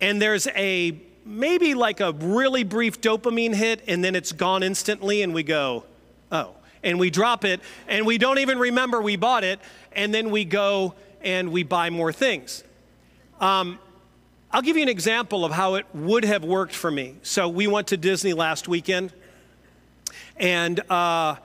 and 0.00 0.22
there's 0.22 0.46
a 0.48 1.00
maybe 1.24 1.74
like 1.74 2.00
a 2.00 2.12
really 2.12 2.64
brief 2.64 3.00
dopamine 3.00 3.54
hit, 3.54 3.82
and 3.86 4.04
then 4.04 4.14
it's 4.14 4.32
gone 4.32 4.62
instantly, 4.62 5.22
and 5.22 5.34
we 5.34 5.42
go, 5.42 5.84
oh. 6.30 6.54
And 6.84 6.98
we 6.98 7.10
drop 7.10 7.44
it, 7.44 7.60
and 7.86 8.04
we 8.04 8.18
don't 8.18 8.38
even 8.38 8.58
remember 8.58 9.00
we 9.00 9.14
bought 9.16 9.44
it, 9.44 9.60
and 9.92 10.12
then 10.12 10.30
we 10.30 10.44
go 10.44 10.94
and 11.20 11.52
we 11.52 11.62
buy 11.62 11.90
more 11.90 12.12
things. 12.12 12.64
Um, 13.40 13.78
I'll 14.50 14.62
give 14.62 14.76
you 14.76 14.82
an 14.82 14.88
example 14.88 15.44
of 15.44 15.52
how 15.52 15.76
it 15.76 15.86
would 15.94 16.24
have 16.24 16.44
worked 16.44 16.74
for 16.74 16.90
me. 16.90 17.16
So 17.22 17.48
we 17.48 17.66
went 17.66 17.86
to 17.88 17.96
Disney 17.96 18.32
last 18.32 18.68
weekend, 18.68 19.12
and 20.36 20.80
uh, 20.90 21.36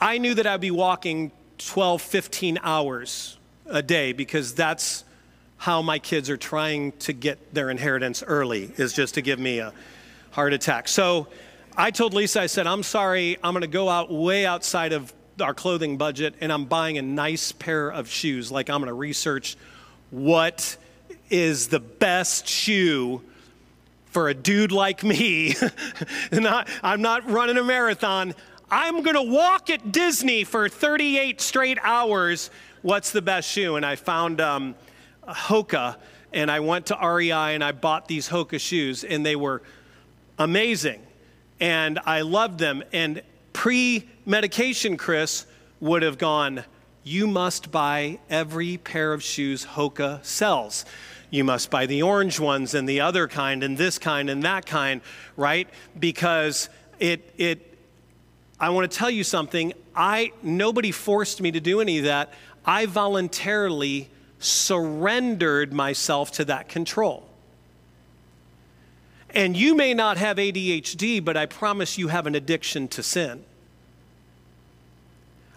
I 0.00 0.18
knew 0.18 0.34
that 0.34 0.46
I'd 0.46 0.60
be 0.60 0.70
walking 0.70 1.32
12, 1.58 2.02
15 2.02 2.58
hours 2.62 3.38
a 3.66 3.82
day 3.82 4.12
because 4.12 4.54
that's 4.54 5.04
how 5.62 5.80
my 5.80 5.96
kids 5.96 6.28
are 6.28 6.36
trying 6.36 6.90
to 6.90 7.12
get 7.12 7.54
their 7.54 7.70
inheritance 7.70 8.20
early, 8.26 8.72
is 8.78 8.92
just 8.92 9.14
to 9.14 9.22
give 9.22 9.38
me 9.38 9.60
a 9.60 9.72
heart 10.32 10.52
attack. 10.52 10.88
So 10.88 11.28
I 11.76 11.92
told 11.92 12.14
Lisa, 12.14 12.40
I 12.40 12.46
said, 12.46 12.66
I'm 12.66 12.82
sorry, 12.82 13.38
I'm 13.44 13.54
gonna 13.54 13.68
go 13.68 13.88
out 13.88 14.12
way 14.12 14.44
outside 14.44 14.92
of 14.92 15.14
our 15.40 15.54
clothing 15.54 15.98
budget 15.98 16.34
and 16.40 16.52
I'm 16.52 16.64
buying 16.64 16.98
a 16.98 17.02
nice 17.02 17.52
pair 17.52 17.88
of 17.90 18.08
shoes. 18.08 18.50
Like 18.50 18.70
I'm 18.70 18.80
gonna 18.80 18.92
research 18.92 19.56
what 20.10 20.76
is 21.30 21.68
the 21.68 21.78
best 21.78 22.48
shoe 22.48 23.22
for 24.06 24.30
a 24.30 24.34
dude 24.34 24.72
like 24.72 25.04
me. 25.04 25.54
not, 26.32 26.68
I'm 26.82 27.02
not 27.02 27.30
running 27.30 27.56
a 27.56 27.62
marathon. 27.62 28.34
I'm 28.68 29.02
going 29.02 29.14
to 29.14 29.22
walk 29.22 29.70
at 29.70 29.92
Disney 29.92 30.42
for 30.42 30.68
38 30.68 31.40
straight 31.40 31.78
hours. 31.82 32.50
What's 32.80 33.12
the 33.12 33.22
best 33.22 33.48
shoe? 33.48 33.76
And 33.76 33.86
I 33.86 33.96
found 33.96 34.40
um, 34.40 34.74
Hoka, 35.32 35.96
and 36.32 36.50
I 36.50 36.60
went 36.60 36.86
to 36.86 36.98
REI 37.00 37.54
and 37.54 37.62
I 37.62 37.72
bought 37.72 38.08
these 38.08 38.28
Hoka 38.28 38.60
shoes, 38.60 39.04
and 39.04 39.24
they 39.24 39.36
were 39.36 39.62
amazing. 40.38 41.00
And 41.60 41.98
I 42.04 42.22
loved 42.22 42.58
them. 42.58 42.82
And 42.92 43.22
pre 43.52 44.08
medication, 44.26 44.96
Chris 44.96 45.46
would 45.80 46.02
have 46.02 46.18
gone, 46.18 46.64
You 47.04 47.26
must 47.26 47.70
buy 47.70 48.18
every 48.30 48.78
pair 48.78 49.12
of 49.12 49.22
shoes 49.22 49.64
Hoka 49.64 50.24
sells. 50.24 50.84
You 51.30 51.44
must 51.44 51.70
buy 51.70 51.86
the 51.86 52.02
orange 52.02 52.38
ones 52.38 52.74
and 52.74 52.86
the 52.86 53.00
other 53.00 53.26
kind 53.26 53.62
and 53.62 53.78
this 53.78 53.98
kind 53.98 54.28
and 54.28 54.42
that 54.42 54.66
kind, 54.66 55.00
right? 55.36 55.66
Because 55.98 56.68
it, 56.98 57.32
it, 57.38 57.78
I 58.60 58.68
want 58.68 58.90
to 58.90 58.98
tell 58.98 59.10
you 59.10 59.24
something. 59.24 59.72
I, 59.96 60.32
nobody 60.42 60.92
forced 60.92 61.40
me 61.40 61.50
to 61.52 61.60
do 61.60 61.80
any 61.80 61.98
of 61.98 62.04
that. 62.04 62.34
I 62.66 62.84
voluntarily 62.84 64.10
surrendered 64.42 65.72
myself 65.72 66.32
to 66.32 66.44
that 66.46 66.68
control. 66.68 67.28
And 69.30 69.56
you 69.56 69.74
may 69.74 69.94
not 69.94 70.18
have 70.18 70.36
ADHD, 70.36 71.24
but 71.24 71.36
I 71.36 71.46
promise 71.46 71.96
you 71.96 72.08
have 72.08 72.26
an 72.26 72.34
addiction 72.34 72.88
to 72.88 73.02
sin. 73.02 73.44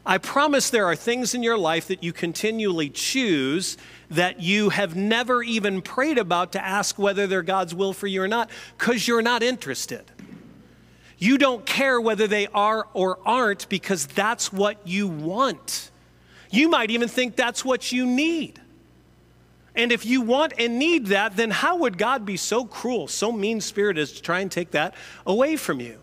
I 0.05 0.19
promise 0.19 0.69
there 0.69 0.85
are 0.85 0.95
things 0.95 1.33
in 1.33 1.41
your 1.41 1.57
life 1.57 1.87
that 1.87 2.03
you 2.03 2.13
continually 2.13 2.89
choose 2.89 3.75
that 4.11 4.39
you 4.39 4.69
have 4.69 4.95
never 4.95 5.41
even 5.41 5.81
prayed 5.81 6.19
about 6.19 6.51
to 6.51 6.63
ask 6.63 6.99
whether 6.99 7.25
they're 7.25 7.41
God's 7.41 7.73
will 7.73 7.91
for 7.91 8.05
you 8.05 8.21
or 8.21 8.27
not 8.27 8.51
because 8.77 9.07
you're 9.07 9.23
not 9.23 9.41
interested. 9.41 10.03
You 11.17 11.39
don't 11.39 11.65
care 11.65 11.99
whether 11.99 12.27
they 12.27 12.45
are 12.47 12.87
or 12.93 13.17
aren't 13.25 13.67
because 13.67 14.05
that's 14.05 14.53
what 14.53 14.87
you 14.87 15.07
want. 15.07 15.89
You 16.51 16.69
might 16.69 16.91
even 16.91 17.07
think 17.07 17.35
that's 17.35 17.65
what 17.65 17.91
you 17.91 18.05
need. 18.05 18.61
And 19.75 19.91
if 19.91 20.05
you 20.05 20.21
want 20.21 20.53
and 20.57 20.79
need 20.79 21.07
that, 21.07 21.35
then 21.35 21.51
how 21.51 21.77
would 21.77 21.97
God 21.97 22.25
be 22.25 22.37
so 22.37 22.65
cruel, 22.65 23.07
so 23.07 23.31
mean 23.31 23.59
spirited 23.59 24.01
as 24.01 24.13
to 24.13 24.21
try 24.21 24.39
and 24.39 24.51
take 24.51 24.71
that 24.71 24.93
away 25.25 25.57
from 25.57 25.79
you? 25.81 25.99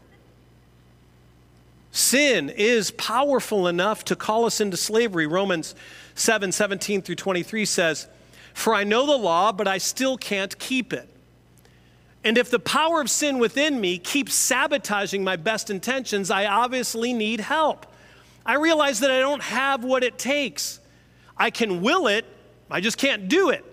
Sin 1.90 2.50
is 2.50 2.90
powerful 2.92 3.68
enough 3.68 4.04
to 4.06 4.16
call 4.16 4.46
us 4.46 4.60
into 4.60 4.76
slavery. 4.76 5.26
Romans 5.26 5.74
7 6.14 6.52
17 6.52 7.02
through 7.02 7.14
23 7.14 7.64
says, 7.64 8.08
For 8.54 8.74
I 8.74 8.84
know 8.84 9.06
the 9.06 9.16
law, 9.16 9.52
but 9.52 9.68
I 9.68 9.78
still 9.78 10.16
can't 10.16 10.58
keep 10.58 10.92
it. 10.92 11.08
And 12.24 12.38
if 12.38 12.50
the 12.50 12.58
power 12.58 13.00
of 13.00 13.10
sin 13.10 13.38
within 13.38 13.80
me 13.80 13.98
keeps 13.98 14.34
sabotaging 14.34 15.24
my 15.24 15.36
best 15.36 15.70
intentions, 15.70 16.30
I 16.30 16.46
obviously 16.46 17.12
need 17.12 17.40
help. 17.40 17.86
I 18.46 18.54
realize 18.54 19.00
that 19.00 19.10
I 19.10 19.20
don't 19.20 19.42
have 19.42 19.84
what 19.84 20.04
it 20.04 20.18
takes. 20.18 20.80
I 21.36 21.50
can 21.50 21.82
will 21.82 22.06
it, 22.06 22.24
I 22.72 22.80
just 22.80 22.96
can't 22.98 23.28
do 23.28 23.50
it. 23.50 23.64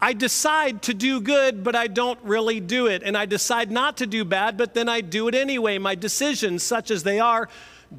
I 0.00 0.12
decide 0.14 0.82
to 0.82 0.94
do 0.94 1.20
good, 1.20 1.62
but 1.62 1.76
I 1.76 1.86
don't 1.86 2.18
really 2.22 2.58
do 2.58 2.86
it. 2.86 3.02
And 3.04 3.16
I 3.16 3.26
decide 3.26 3.70
not 3.70 3.98
to 3.98 4.06
do 4.06 4.24
bad, 4.24 4.56
but 4.56 4.74
then 4.74 4.88
I 4.88 5.00
do 5.00 5.28
it 5.28 5.34
anyway. 5.34 5.78
My 5.78 5.94
decisions, 5.94 6.62
such 6.62 6.90
as 6.90 7.02
they 7.02 7.20
are, 7.20 7.48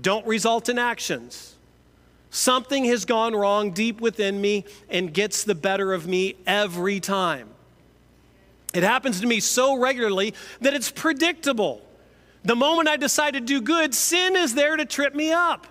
don't 0.02 0.26
result 0.28 0.68
in 0.68 0.78
actions. 0.78 1.56
Something 2.30 2.86
has 2.86 3.06
gone 3.06 3.36
wrong 3.36 3.72
deep 3.72 4.02
within 4.02 4.42
me 4.42 4.66
and 4.90 5.14
gets 5.14 5.44
the 5.44 5.56
better 5.56 5.94
of 5.94 6.08
me 6.08 6.36
every 6.46 7.00
time. 7.00 7.50
It 8.74 8.84
happens 8.84 9.22
to 9.22 9.28
me 9.28 9.40
so 9.40 9.78
regularly 9.78 10.34
that 10.60 10.74
it's 10.74 10.92
predictable. 10.92 11.82
The 12.44 12.56
moment 12.56 12.90
I 12.90 12.98
decide 12.98 13.36
to 13.36 13.40
do 13.40 13.62
good, 13.62 13.94
sin 13.94 14.36
is 14.36 14.56
there 14.56 14.76
to 14.76 14.86
trip 14.86 15.14
me 15.14 15.32
up. 15.32 15.68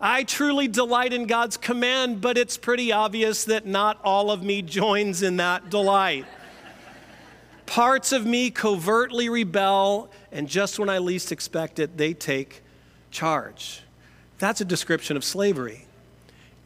I 0.00 0.22
truly 0.22 0.68
delight 0.68 1.12
in 1.12 1.26
God's 1.26 1.56
command, 1.56 2.20
but 2.20 2.38
it's 2.38 2.56
pretty 2.56 2.92
obvious 2.92 3.44
that 3.46 3.66
not 3.66 4.00
all 4.04 4.30
of 4.30 4.42
me 4.44 4.62
joins 4.62 5.22
in 5.22 5.38
that 5.38 5.70
delight. 5.70 6.24
Parts 7.66 8.12
of 8.12 8.24
me 8.24 8.50
covertly 8.50 9.28
rebel, 9.28 10.08
and 10.30 10.48
just 10.48 10.78
when 10.78 10.88
I 10.88 10.98
least 10.98 11.32
expect 11.32 11.80
it, 11.80 11.96
they 11.96 12.14
take 12.14 12.62
charge. 13.10 13.82
That's 14.38 14.60
a 14.60 14.64
description 14.64 15.16
of 15.16 15.24
slavery. 15.24 15.86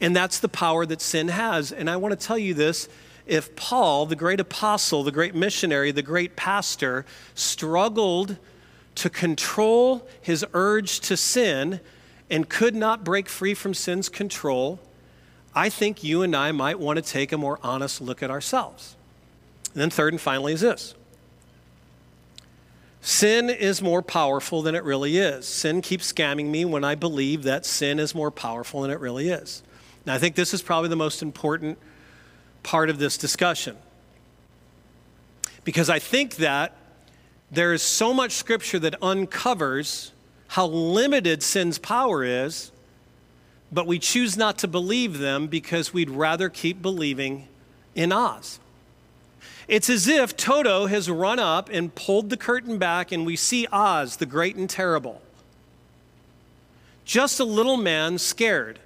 And 0.01 0.15
that's 0.15 0.39
the 0.39 0.49
power 0.49 0.85
that 0.85 1.01
sin 1.01 1.29
has. 1.29 1.73
And 1.73 1.89
I 1.89 1.97
want 1.97 2.19
to 2.19 2.27
tell 2.27 2.39
you 2.39 2.53
this 2.53 2.89
if 3.27 3.57
Paul, 3.57 4.05
the 4.05 4.17
great 4.17 4.41
apostle, 4.41 5.05
the 5.05 5.13
great 5.13 5.35
missionary, 5.35 5.91
the 5.91 6.03
great 6.03 6.37
pastor, 6.37 7.07
struggled 7.35 8.37
to 8.97 9.09
control 9.09 10.07
his 10.21 10.45
urge 10.53 11.01
to 11.01 11.17
sin, 11.17 11.81
and 12.33 12.49
could 12.49 12.75
not 12.75 13.05
break 13.05 13.29
free 13.29 13.53
from 13.53 13.75
sin's 13.75 14.09
control, 14.09 14.81
I 15.55 15.69
think 15.69 16.03
you 16.03 16.23
and 16.23 16.35
I 16.35 16.51
might 16.51 16.81
want 16.81 16.97
to 16.97 17.03
take 17.03 17.31
a 17.31 17.37
more 17.37 17.61
honest 17.63 18.01
look 18.01 18.23
at 18.23 18.31
ourselves. 18.31 18.97
And 19.75 19.83
then, 19.83 19.91
third 19.91 20.15
and 20.15 20.21
finally, 20.21 20.55
is 20.55 20.63
this 20.63 20.95
sin 23.03 23.51
is 23.51 23.83
more 23.83 24.01
powerful 24.01 24.63
than 24.63 24.75
it 24.75 24.83
really 24.83 25.19
is. 25.19 25.47
Sin 25.47 25.83
keeps 25.83 26.11
scamming 26.11 26.47
me 26.47 26.65
when 26.65 26.85
I 26.85 26.95
believe 26.95 27.43
that 27.43 27.67
sin 27.67 27.99
is 27.99 28.15
more 28.15 28.31
powerful 28.31 28.81
than 28.81 28.91
it 28.91 29.01
really 29.01 29.29
is. 29.29 29.63
Now, 30.07 30.15
I 30.15 30.19
think 30.19 30.35
this 30.35 30.55
is 30.55 30.63
probably 30.63 30.89
the 30.89 30.97
most 30.97 31.21
important 31.21 31.79
part 32.63 32.89
of 32.89 32.99
this 32.99 33.19
discussion 33.19 33.77
because 35.65 35.91
I 35.91 35.99
think 35.99 36.37
that 36.37 36.77
there 37.51 37.75
is 37.75 37.83
so 37.83 38.15
much 38.15 38.33
scripture 38.33 38.79
that 38.79 38.95
uncovers 39.03 40.12
how 40.53 40.67
limited 40.67 41.43
sin's 41.43 41.79
power 41.79 42.23
is, 42.23 42.73
but 43.73 43.87
we 43.87 43.99
choose 43.99 44.37
not 44.37 44.59
to 44.59 44.69
believe 44.69 45.17
them 45.17 45.47
because 45.47 45.95
we'd 45.95 46.11
rather 46.11 46.51
keep 46.51 46.83
believing 46.83 47.49
in 47.95 48.13
Oz. 48.13 48.61
It's 49.67 49.89
as 49.89 50.07
if 50.07 50.37
Toto 50.37 50.85
has 50.85 51.09
run 51.09 51.39
up 51.39 51.71
and 51.71 51.95
pulled 51.95 52.29
the 52.29 52.37
curtain 52.37 52.77
back, 52.77 53.13
and 53.13 53.25
we 53.25 53.35
see 53.35 53.67
Oz, 53.73 54.17
the 54.17 54.27
great 54.27 54.55
and 54.55 54.69
terrible. 54.69 55.23
Just 57.07 57.41
a 57.41 57.45
little 57.45 57.79
man 57.79 58.19
scared, 58.19 58.79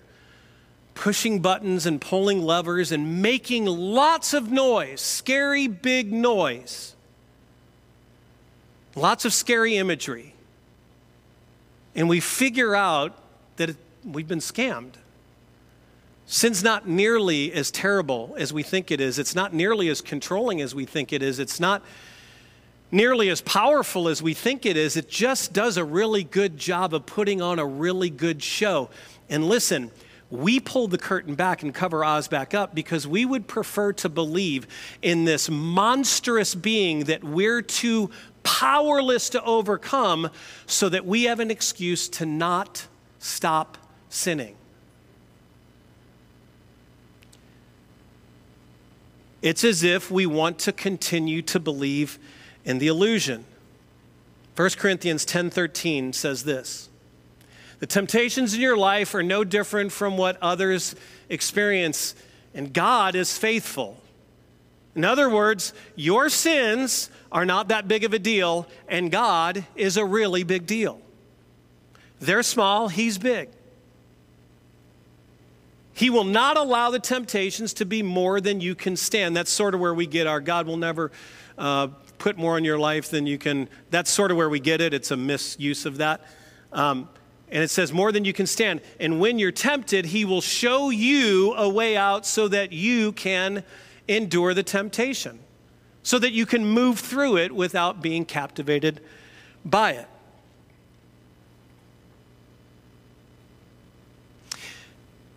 pushing 0.95 1.41
buttons 1.41 1.85
and 1.85 2.01
pulling 2.01 2.43
levers 2.43 2.93
and 2.93 3.21
making 3.21 3.65
lots 3.67 4.33
of 4.33 4.53
noise, 4.53 5.01
scary 5.01 5.67
big 5.67 6.13
noise. 6.13 6.95
Lots 8.95 9.25
of 9.25 9.35
scary 9.35 9.77
imagery 9.77 10.36
and 11.97 12.09
we 12.09 12.21
figure 12.21 12.77
out 12.77 13.19
that 13.57 13.71
it, 13.71 13.77
we've 14.05 14.29
been 14.29 14.39
scammed. 14.39 14.93
Sin's 16.27 16.63
not 16.63 16.87
nearly 16.87 17.53
as 17.53 17.71
terrible 17.71 18.35
as 18.39 18.53
we 18.53 18.63
think 18.63 18.91
it 18.91 19.01
is. 19.01 19.19
It's 19.19 19.35
not 19.35 19.55
nearly 19.55 19.89
as 19.89 20.01
controlling 20.01 20.61
as 20.61 20.75
we 20.75 20.85
think 20.85 21.13
it 21.13 21.23
is. 21.23 21.39
It's 21.39 21.59
not 21.59 21.83
nearly 22.91 23.31
as 23.31 23.41
powerful 23.41 24.09
as 24.09 24.23
we 24.23 24.35
think 24.35 24.67
it 24.67 24.77
is. 24.77 24.97
It 24.97 25.09
just 25.09 25.53
does 25.53 25.77
a 25.77 25.85
really 25.85 26.23
good 26.23 26.57
job 26.57 26.95
of 26.95 27.07
putting 27.07 27.41
on 27.41 27.59
a 27.59 27.67
really 27.67 28.11
good 28.11 28.43
show. 28.43 28.91
And 29.29 29.49
listen, 29.49 29.91
we 30.31 30.59
pull 30.59 30.89
the 30.89 30.99
curtain 30.99 31.37
back 31.37 31.63
and 31.63 31.73
cover 31.73 32.05
Oz 32.05 32.27
back 32.27 32.55
up 32.55 32.75
because 32.75 33.07
we 33.07 33.25
would 33.25 33.47
prefer 33.47 33.93
to 33.95 34.09
believe 34.09 34.67
in 35.03 35.25
this 35.25 35.49
monstrous 35.49 36.55
being 36.55 37.05
that 37.05 37.23
we're 37.23 37.63
too 37.63 38.11
powerless 38.47 39.29
to 39.31 39.43
overcome 39.43 40.31
so 40.67 40.89
that 40.89 41.05
we 41.05 41.25
have 41.25 41.41
an 41.41 41.51
excuse 41.51 42.09
to 42.09 42.25
not 42.25 42.87
stop 43.19 43.77
sinning. 44.09 44.55
It's 49.43 49.65
as 49.65 49.83
if 49.83 50.13
we 50.13 50.27
want 50.27 50.61
to 50.61 50.73
continue 50.73 51.43
to 51.43 51.59
believe 51.59 52.21
in 52.65 52.79
the 52.79 52.87
illusion. 52.87 53.45
1 54.55 54.71
Corinthians 54.79 55.27
10:13 55.27 56.15
says 56.15 56.45
this: 56.45 56.89
The 57.81 57.87
temptations 57.87 58.55
in 58.55 58.61
your 58.61 58.77
life 58.77 59.13
are 59.13 59.25
no 59.25 59.43
different 59.43 59.91
from 59.91 60.17
what 60.17 60.39
others 60.41 60.95
experience, 61.29 62.15
and 62.55 62.73
God 62.73 63.17
is 63.17 63.37
faithful. 63.37 64.01
In 64.95 65.05
other 65.05 65.29
words, 65.29 65.75
your 65.97 66.29
sins 66.29 67.11
are 67.37 67.45
not 67.45 67.69
that 67.69 67.87
big 67.87 68.03
of 68.03 68.15
a 68.15 68.19
deal, 68.19 68.67
and 68.89 69.11
God 69.13 69.67
is 69.75 69.99
a 69.99 70.05
really 70.07 70.43
big 70.43 70.65
deal. 70.65 70.99
They're 72.19 72.43
small, 72.43 72.89
He's 72.89 73.19
big. 73.19 73.51
He 75.93 76.09
will 76.09 76.25
not 76.25 76.57
allow 76.57 76.89
the 76.89 76.99
temptations 76.99 77.75
to 77.75 77.85
be 77.85 78.03
more 78.03 78.41
than 78.41 78.63
you 78.63 78.75
can 78.75 78.97
stand. 78.97 79.37
That's 79.37 79.51
sort 79.51 79.75
of 79.75 79.81
where 79.81 79.93
we 79.93 80.07
get 80.07 80.27
our 80.27 80.41
God 80.41 80.67
will 80.67 80.79
never 80.79 81.13
uh, 81.59 81.89
put 82.17 82.39
more 82.39 82.57
in 82.57 82.65
your 82.65 82.79
life 82.79 83.11
than 83.11 83.27
you 83.27 83.37
can. 83.37 83.69
That's 83.91 84.11
sort 84.11 84.31
of 84.31 84.39
where 84.39 84.49
we 84.49 84.59
get 84.59 84.81
it. 84.81 84.95
It's 84.95 85.11
a 85.11 85.17
misuse 85.17 85.85
of 85.85 85.99
that. 85.99 86.23
Um, 86.73 87.07
and 87.51 87.63
it 87.63 87.69
says, 87.69 87.93
more 87.93 88.13
than 88.13 88.25
you 88.25 88.33
can 88.33 88.47
stand. 88.47 88.81
And 88.99 89.21
when 89.21 89.39
you're 89.39 89.53
tempted, 89.53 90.07
He 90.07 90.25
will 90.25 90.41
show 90.41 90.89
you 90.89 91.53
a 91.53 91.69
way 91.69 91.99
out 91.99 92.25
so 92.25 92.49
that 92.49 92.73
you 92.73 93.13
can 93.13 93.63
endure 94.09 94.55
the 94.55 94.63
temptation 94.63 95.41
so 96.07 96.21
that 96.21 96.31
you 96.31 96.47
can 96.47 96.65
move 96.65 97.01
through 97.01 97.37
it 97.37 97.51
without 97.51 98.01
being 98.01 98.25
captivated 98.25 99.01
by 99.65 99.91
it. 99.91 100.09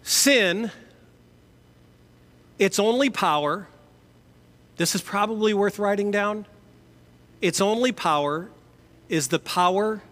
Sin, 0.04 0.70
its 2.60 2.78
only 2.78 3.10
power, 3.10 3.68
this 4.78 4.94
is 4.94 5.02
probably 5.02 5.56
worth 5.56 5.80
writing 5.80 6.12
down. 6.12 6.46
Its 7.42 7.60
only 7.60 7.92
power 7.92 8.52
is 9.10 9.30
the 9.30 9.40
power 9.40 10.04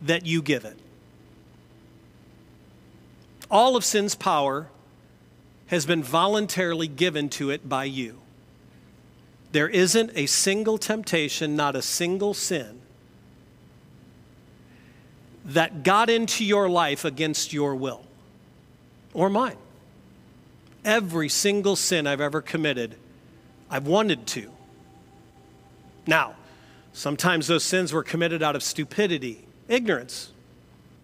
that 0.00 0.26
you 0.26 0.42
give 0.42 0.64
it. 0.64 0.76
All 3.48 3.76
of 3.76 3.84
sin's 3.84 4.16
power 4.16 4.66
has 5.68 5.86
been 5.86 6.02
voluntarily 6.02 6.88
given 6.88 7.28
to 7.28 7.50
it 7.50 7.68
by 7.68 7.84
you. 7.84 8.18
There 9.56 9.70
isn't 9.70 10.10
a 10.14 10.26
single 10.26 10.76
temptation, 10.76 11.56
not 11.56 11.76
a 11.76 11.80
single 11.80 12.34
sin 12.34 12.82
that 15.46 15.82
got 15.82 16.10
into 16.10 16.44
your 16.44 16.68
life 16.68 17.06
against 17.06 17.54
your 17.54 17.74
will 17.74 18.02
or 19.14 19.30
mine. 19.30 19.56
Every 20.84 21.30
single 21.30 21.74
sin 21.74 22.06
I've 22.06 22.20
ever 22.20 22.42
committed, 22.42 22.96
I've 23.70 23.86
wanted 23.86 24.26
to. 24.26 24.50
Now, 26.06 26.34
sometimes 26.92 27.46
those 27.46 27.64
sins 27.64 27.94
were 27.94 28.02
committed 28.02 28.42
out 28.42 28.56
of 28.56 28.62
stupidity, 28.62 29.46
ignorance, 29.68 30.32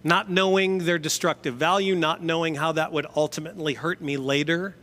not 0.04 0.28
knowing 0.30 0.84
their 0.84 0.98
destructive 0.98 1.54
value, 1.54 1.94
not 1.94 2.22
knowing 2.22 2.56
how 2.56 2.72
that 2.72 2.92
would 2.92 3.06
ultimately 3.16 3.72
hurt 3.72 4.02
me 4.02 4.18
later 4.18 4.76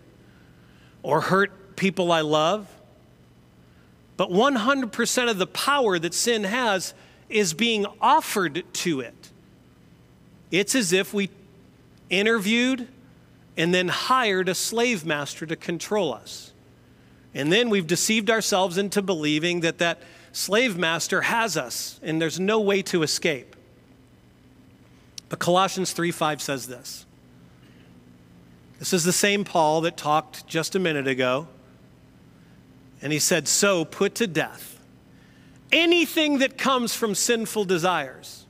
or 1.04 1.22
hurt 1.22 1.76
people 1.76 2.12
I 2.12 2.22
love. 2.22 2.68
But 4.20 4.32
100% 4.32 5.30
of 5.30 5.38
the 5.38 5.48
power 5.48 5.98
that 5.98 6.14
sin 6.14 6.44
has 6.44 6.94
is 7.30 7.54
being 7.54 7.86
offered 8.02 8.66
to 8.74 9.00
it. 9.00 9.30
It's 10.52 10.76
as 10.76 10.92
if 10.92 11.14
we 11.14 11.30
interviewed 12.10 12.90
and 13.56 13.74
then 13.74 13.88
hired 13.88 14.50
a 14.50 14.56
slave 14.56 15.06
master 15.06 15.46
to 15.46 15.56
control 15.56 16.14
us. 16.14 16.52
And 17.34 17.50
then 17.50 17.70
we've 17.70 17.88
deceived 17.88 18.30
ourselves 18.30 18.78
into 18.78 19.02
believing 19.02 19.62
that 19.62 19.78
that 19.78 20.02
slave 20.34 20.78
master 20.78 21.22
has 21.22 21.56
us 21.56 21.98
and 22.04 22.22
there's 22.22 22.42
no 22.42 22.60
way 22.60 22.82
to 22.82 23.04
escape. 23.04 23.56
But 25.30 25.40
Colossians 25.40 25.94
3 25.94 26.12
5 26.12 26.42
says 26.42 26.68
this. 26.68 27.06
This 28.80 28.92
is 28.92 29.06
the 29.06 29.14
same 29.14 29.46
Paul 29.46 29.80
that 29.80 29.96
talked 29.96 30.46
just 30.46 30.76
a 30.76 30.80
minute 30.80 31.08
ago. 31.08 31.48
And 33.02 33.14
he 33.14 33.20
said, 33.20 33.48
So 33.48 33.86
put 33.86 34.16
to 34.16 34.28
death 34.28 34.80
anything 35.72 36.40
that 36.40 36.58
comes 36.58 36.96
from 36.96 37.14
sinful 37.14 37.66
desires 37.66 38.46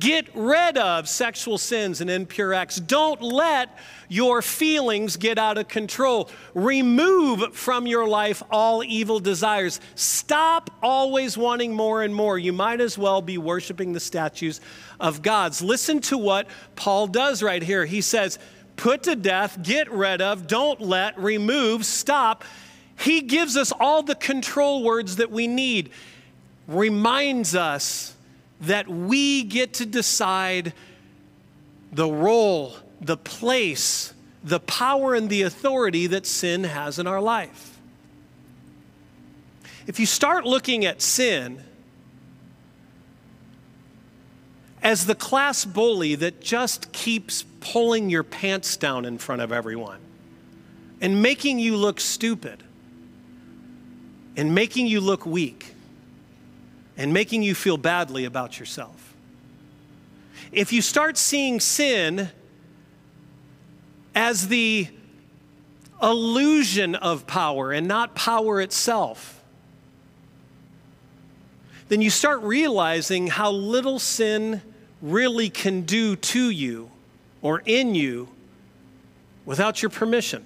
Get 0.00 0.26
rid 0.34 0.78
of 0.78 1.08
sexual 1.08 1.58
sins 1.58 2.00
and 2.00 2.10
impure 2.10 2.52
acts. 2.52 2.76
Don't 2.76 3.22
let 3.22 3.78
your 4.08 4.42
feelings 4.42 5.16
get 5.16 5.38
out 5.38 5.58
of 5.58 5.68
control. 5.68 6.28
Remove 6.54 7.54
from 7.54 7.86
your 7.86 8.06
life 8.06 8.42
all 8.50 8.82
evil 8.82 9.20
desires. 9.20 9.80
Stop 9.94 10.70
always 10.82 11.38
wanting 11.38 11.72
more 11.72 12.02
and 12.02 12.12
more. 12.12 12.36
You 12.36 12.52
might 12.52 12.80
as 12.80 12.98
well 12.98 13.22
be 13.22 13.38
worshiping 13.38 13.92
the 13.92 14.00
statues 14.00 14.60
of 14.98 15.22
gods. 15.22 15.62
Listen 15.62 16.00
to 16.00 16.18
what 16.18 16.48
Paul 16.74 17.06
does 17.06 17.40
right 17.40 17.62
here. 17.62 17.86
He 17.86 18.00
says, 18.00 18.40
Put 18.74 19.04
to 19.04 19.14
death, 19.14 19.62
get 19.62 19.90
rid 19.90 20.20
of, 20.20 20.48
don't 20.48 20.80
let, 20.80 21.18
remove, 21.18 21.86
stop. 21.86 22.44
He 22.98 23.20
gives 23.20 23.56
us 23.56 23.72
all 23.78 24.02
the 24.02 24.14
control 24.14 24.82
words 24.82 25.16
that 25.16 25.30
we 25.30 25.46
need, 25.46 25.90
reminds 26.66 27.54
us 27.54 28.14
that 28.60 28.88
we 28.88 29.42
get 29.42 29.74
to 29.74 29.86
decide 29.86 30.72
the 31.92 32.08
role, 32.08 32.74
the 33.00 33.16
place, 33.16 34.12
the 34.42 34.60
power, 34.60 35.14
and 35.14 35.28
the 35.28 35.42
authority 35.42 36.06
that 36.08 36.26
sin 36.26 36.64
has 36.64 36.98
in 36.98 37.06
our 37.06 37.20
life. 37.20 37.78
If 39.86 40.00
you 40.00 40.06
start 40.06 40.44
looking 40.44 40.84
at 40.84 41.00
sin 41.00 41.62
as 44.82 45.06
the 45.06 45.14
class 45.14 45.64
bully 45.64 46.14
that 46.14 46.40
just 46.40 46.92
keeps 46.92 47.44
pulling 47.60 48.10
your 48.10 48.22
pants 48.22 48.76
down 48.76 49.04
in 49.04 49.18
front 49.18 49.42
of 49.42 49.52
everyone 49.52 49.98
and 51.00 51.22
making 51.22 51.58
you 51.58 51.76
look 51.76 52.00
stupid 52.00 52.62
and 54.36 54.54
making 54.54 54.86
you 54.86 55.00
look 55.00 55.24
weak 55.24 55.74
and 56.96 57.12
making 57.12 57.42
you 57.42 57.54
feel 57.54 57.76
badly 57.76 58.24
about 58.24 58.58
yourself. 58.58 59.14
If 60.52 60.72
you 60.72 60.82
start 60.82 61.16
seeing 61.16 61.60
sin 61.60 62.28
as 64.14 64.48
the 64.48 64.88
illusion 66.02 66.94
of 66.94 67.26
power 67.26 67.72
and 67.72 67.88
not 67.88 68.14
power 68.14 68.60
itself, 68.60 69.42
then 71.88 72.00
you 72.00 72.10
start 72.10 72.42
realizing 72.42 73.28
how 73.28 73.50
little 73.50 73.98
sin 73.98 74.60
really 75.00 75.48
can 75.48 75.82
do 75.82 76.16
to 76.16 76.50
you 76.50 76.90
or 77.42 77.62
in 77.64 77.94
you 77.94 78.28
without 79.44 79.82
your 79.82 79.90
permission. 79.90 80.44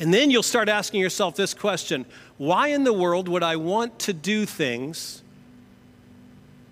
And 0.00 0.12
then 0.12 0.30
you'll 0.30 0.42
start 0.42 0.70
asking 0.70 1.00
yourself 1.00 1.36
this 1.36 1.54
question 1.54 2.06
why 2.38 2.68
in 2.68 2.84
the 2.84 2.92
world 2.92 3.28
would 3.28 3.42
I 3.42 3.56
want 3.56 3.98
to 4.00 4.14
do 4.14 4.46
things 4.46 5.22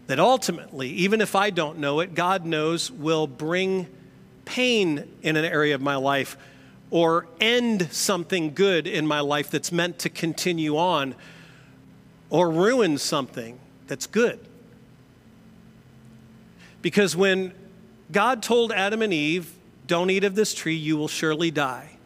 that 0.07 0.19
ultimately, 0.19 0.89
even 0.89 1.21
if 1.21 1.37
I 1.37 1.51
don't 1.51 1.79
know 1.79 2.01
it, 2.01 2.15
God 2.15 2.47
knows 2.47 2.91
will 2.91 3.27
bring 3.27 3.87
pain 4.47 5.07
in 5.23 5.37
an 5.37 5.45
area 5.45 5.75
of 5.75 5.83
my 5.83 5.97
life 5.97 6.39
or 6.91 7.27
end 7.39 7.93
something 7.93 8.55
good 8.55 8.87
in 8.87 9.07
my 9.07 9.21
life 9.21 9.51
that's 9.51 9.71
meant 9.71 9.99
to 9.99 10.09
continue 10.09 10.79
on 10.79 11.15
or 12.31 12.51
ruin 12.51 12.97
something 12.97 13.61
that's 13.87 14.07
good? 14.07 14.41
Because 16.81 17.15
when 17.15 17.53
God 18.11 18.43
told 18.43 18.73
Adam 18.73 19.03
and 19.03 19.13
Eve, 19.13 19.53
Don't 19.87 20.09
eat 20.09 20.25
of 20.25 20.35
this 20.35 20.55
tree, 20.55 20.77
you 20.77 20.97
will 20.97 21.09
surely 21.09 21.51
die, 21.51 21.98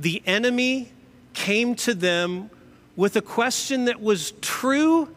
the 0.00 0.22
enemy 0.24 0.90
came 1.34 1.74
to 1.74 1.94
them 1.94 2.48
with 2.96 3.16
a 3.16 3.20
question 3.20 3.84
that 3.84 4.00
was 4.00 4.32
true 4.40 5.14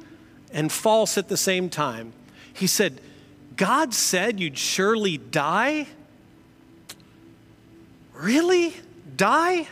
and 0.51 0.71
false 0.71 1.17
at 1.17 1.29
the 1.29 1.37
same 1.37 1.69
time. 1.69 2.11
He 2.53 2.67
said, 2.67 2.99
God 3.55 3.93
said 3.93 4.39
you'd 4.39 4.57
surely 4.57 5.17
die? 5.17 5.87
Really? 8.13 8.73
Die? 9.15 9.67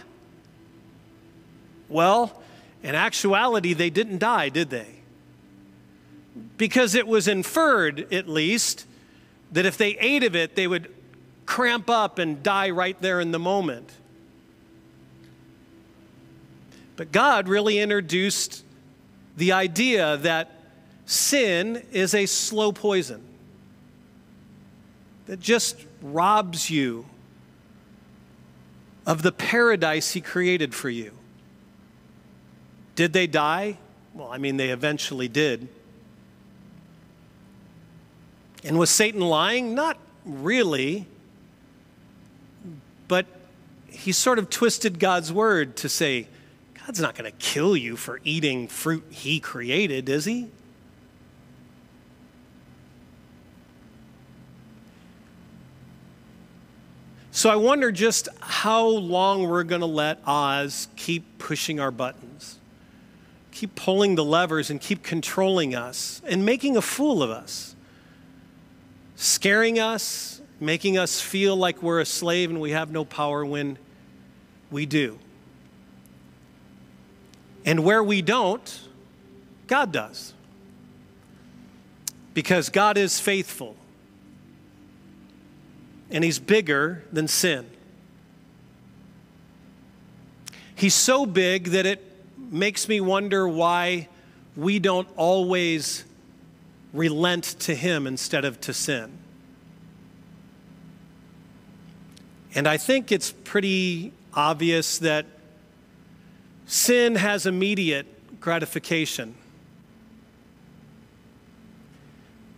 Well, 1.89 2.41
in 2.81 2.95
actuality, 2.95 3.73
they 3.73 3.89
didn't 3.89 4.19
die, 4.19 4.47
did 4.47 4.69
they? 4.69 4.87
Because 6.57 6.95
it 6.95 7.05
was 7.05 7.27
inferred, 7.27 8.11
at 8.13 8.29
least, 8.29 8.85
that 9.51 9.65
if 9.65 9.77
they 9.77 9.97
ate 9.97 10.23
of 10.23 10.37
it, 10.37 10.55
they 10.55 10.67
would 10.67 10.93
cramp 11.45 11.89
up 11.89 12.17
and 12.17 12.41
die 12.41 12.69
right 12.69 12.99
there 13.01 13.19
in 13.19 13.31
the 13.31 13.39
moment. 13.39 13.91
But 17.01 17.11
God 17.11 17.47
really 17.47 17.79
introduced 17.79 18.63
the 19.35 19.53
idea 19.53 20.17
that 20.17 20.51
sin 21.07 21.83
is 21.91 22.13
a 22.13 22.27
slow 22.27 22.71
poison 22.71 23.23
that 25.25 25.39
just 25.39 25.83
robs 26.03 26.69
you 26.69 27.07
of 29.07 29.23
the 29.23 29.31
paradise 29.31 30.11
He 30.11 30.21
created 30.21 30.75
for 30.75 30.91
you. 30.91 31.11
Did 32.93 33.13
they 33.13 33.25
die? 33.25 33.79
Well, 34.13 34.29
I 34.31 34.37
mean, 34.37 34.57
they 34.57 34.69
eventually 34.69 35.27
did. 35.27 35.69
And 38.63 38.77
was 38.77 38.91
Satan 38.91 39.21
lying? 39.21 39.73
Not 39.73 39.97
really. 40.23 41.07
But 43.07 43.25
he 43.89 44.11
sort 44.11 44.37
of 44.37 44.51
twisted 44.51 44.99
God's 44.99 45.33
word 45.33 45.75
to 45.77 45.89
say, 45.89 46.27
God's 46.85 46.99
not 46.99 47.15
going 47.15 47.31
to 47.31 47.37
kill 47.37 47.77
you 47.77 47.95
for 47.95 48.19
eating 48.23 48.67
fruit 48.67 49.03
He 49.09 49.39
created, 49.39 50.09
is 50.09 50.25
He? 50.25 50.49
So 57.33 57.49
I 57.49 57.55
wonder 57.55 57.91
just 57.91 58.27
how 58.41 58.85
long 58.85 59.47
we're 59.47 59.63
going 59.63 59.81
to 59.81 59.87
let 59.87 60.19
Oz 60.27 60.89
keep 60.95 61.37
pushing 61.37 61.79
our 61.79 61.89
buttons, 61.89 62.59
keep 63.51 63.73
pulling 63.73 64.15
the 64.15 64.25
levers, 64.25 64.69
and 64.69 64.81
keep 64.81 65.01
controlling 65.01 65.73
us 65.73 66.21
and 66.25 66.45
making 66.45 66.75
a 66.75 66.81
fool 66.81 67.23
of 67.23 67.29
us, 67.29 67.75
scaring 69.15 69.79
us, 69.79 70.41
making 70.59 70.97
us 70.97 71.21
feel 71.21 71.55
like 71.55 71.81
we're 71.81 72.01
a 72.01 72.05
slave 72.05 72.49
and 72.49 72.59
we 72.59 72.71
have 72.71 72.91
no 72.91 73.05
power 73.05 73.45
when 73.45 73.77
we 74.69 74.85
do. 74.85 75.17
And 77.65 77.83
where 77.83 78.03
we 78.03 78.21
don't, 78.21 78.79
God 79.67 79.91
does. 79.91 80.33
Because 82.33 82.69
God 82.69 82.97
is 82.97 83.19
faithful. 83.19 83.75
And 86.09 86.23
He's 86.23 86.39
bigger 86.39 87.03
than 87.11 87.27
sin. 87.27 87.69
He's 90.75 90.95
so 90.95 91.25
big 91.25 91.65
that 91.65 91.85
it 91.85 92.03
makes 92.37 92.87
me 92.87 92.99
wonder 92.99 93.47
why 93.47 94.07
we 94.55 94.79
don't 94.79 95.07
always 95.15 96.03
relent 96.91 97.43
to 97.59 97.75
Him 97.75 98.07
instead 98.07 98.45
of 98.45 98.59
to 98.61 98.73
sin. 98.73 99.17
And 102.53 102.67
I 102.67 102.77
think 102.77 103.11
it's 103.11 103.31
pretty 103.31 104.11
obvious 104.33 104.97
that 104.99 105.25
Sin 106.71 107.15
has 107.15 107.45
immediate 107.45 108.39
gratification. 108.39 109.35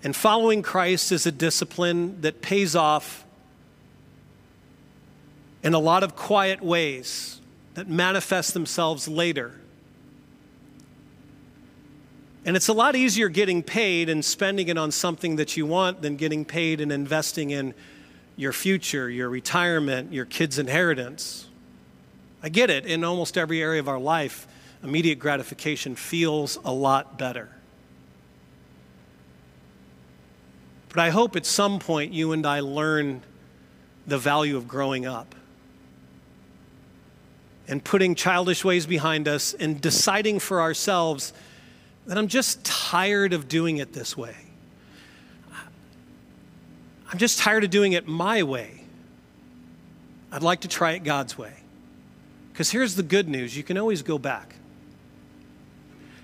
And 0.03 0.15
following 0.15 0.61
Christ 0.61 1.11
is 1.11 1.25
a 1.25 1.31
discipline 1.31 2.21
that 2.21 2.39
pays 2.39 2.75
off 2.75 3.25
in 5.63 5.73
a 5.73 5.79
lot 5.79 6.03
of 6.03 6.15
quiet 6.15 6.61
ways 6.61 7.41
that 7.73 7.89
manifest 7.89 8.53
themselves 8.53 9.07
later. 9.07 9.55
And 12.45 12.55
it's 12.55 12.67
a 12.67 12.73
lot 12.73 12.95
easier 12.95 13.29
getting 13.29 13.63
paid 13.63 14.09
and 14.09 14.23
spending 14.23 14.67
it 14.67 14.77
on 14.77 14.91
something 14.91 15.37
that 15.37 15.57
you 15.57 15.65
want 15.65 16.03
than 16.03 16.17
getting 16.17 16.45
paid 16.45 16.81
and 16.81 16.91
investing 16.91 17.49
in 17.49 17.73
your 18.35 18.53
future, 18.53 19.09
your 19.09 19.27
retirement, 19.27 20.13
your 20.13 20.25
kids' 20.25 20.59
inheritance. 20.59 21.47
I 22.43 22.49
get 22.49 22.69
it. 22.69 22.85
In 22.85 23.03
almost 23.03 23.37
every 23.37 23.61
area 23.61 23.79
of 23.79 23.87
our 23.87 23.99
life, 23.99 24.47
immediate 24.83 25.17
gratification 25.17 25.95
feels 25.95 26.59
a 26.65 26.71
lot 26.71 27.17
better. 27.17 27.49
But 30.89 30.99
I 30.99 31.09
hope 31.09 31.35
at 31.35 31.45
some 31.45 31.79
point 31.79 32.13
you 32.13 32.33
and 32.33 32.45
I 32.45 32.59
learn 32.59 33.23
the 34.05 34.17
value 34.17 34.57
of 34.57 34.67
growing 34.67 35.05
up. 35.05 35.33
and 37.67 37.83
putting 37.83 38.15
childish 38.15 38.65
ways 38.65 38.85
behind 38.85 39.27
us 39.27 39.53
and 39.53 39.79
deciding 39.79 40.39
for 40.39 40.61
ourselves 40.61 41.33
that 42.05 42.17
I'm 42.17 42.27
just 42.27 42.63
tired 42.65 43.33
of 43.33 43.47
doing 43.47 43.77
it 43.77 43.93
this 43.93 44.17
way. 44.17 44.35
I'm 47.11 47.17
just 47.17 47.39
tired 47.39 47.63
of 47.63 47.69
doing 47.69 47.93
it 47.93 48.07
my 48.07 48.43
way. 48.43 48.81
I'd 50.31 50.43
like 50.43 50.61
to 50.61 50.67
try 50.67 50.93
it 50.93 51.03
God's 51.03 51.37
way. 51.37 51.53
Because 52.53 52.69
here's 52.69 52.95
the 52.95 53.03
good 53.03 53.27
news 53.27 53.57
you 53.57 53.63
can 53.63 53.77
always 53.77 54.03
go 54.03 54.17
back. 54.17 54.55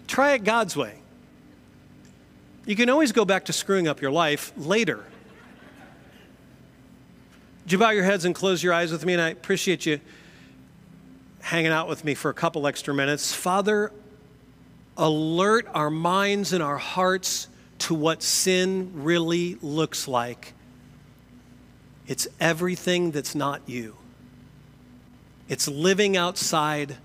Try 0.07 0.33
it 0.33 0.43
God's 0.43 0.77
way. 0.77 0.95
You 2.65 2.75
can 2.75 2.89
always 2.89 3.11
go 3.11 3.25
back 3.25 3.45
to 3.45 3.53
screwing 3.53 3.87
up 3.87 3.99
your 4.01 4.11
life 4.11 4.53
later. 4.55 5.03
Would 7.63 7.71
you 7.71 7.77
bow 7.77 7.89
your 7.89 8.03
heads 8.03 8.25
and 8.25 8.33
close 8.33 8.63
your 8.63 8.73
eyes 8.73 8.91
with 8.91 9.05
me? 9.05 9.13
And 9.13 9.21
I 9.21 9.29
appreciate 9.29 9.85
you 9.85 9.99
hanging 11.41 11.71
out 11.71 11.87
with 11.87 12.05
me 12.05 12.13
for 12.13 12.29
a 12.29 12.33
couple 12.33 12.67
extra 12.67 12.93
minutes. 12.93 13.33
Father, 13.33 13.91
alert 14.97 15.67
our 15.73 15.89
minds 15.89 16.53
and 16.53 16.61
our 16.61 16.77
hearts 16.77 17.47
to 17.79 17.95
what 17.95 18.21
sin 18.21 18.91
really 18.93 19.57
looks 19.61 20.07
like. 20.07 20.53
It's 22.07 22.27
everything 22.39 23.11
that's 23.11 23.35
not 23.35 23.61
you, 23.67 23.95
it's 25.49 25.67
living 25.67 26.15
outside 26.15 26.95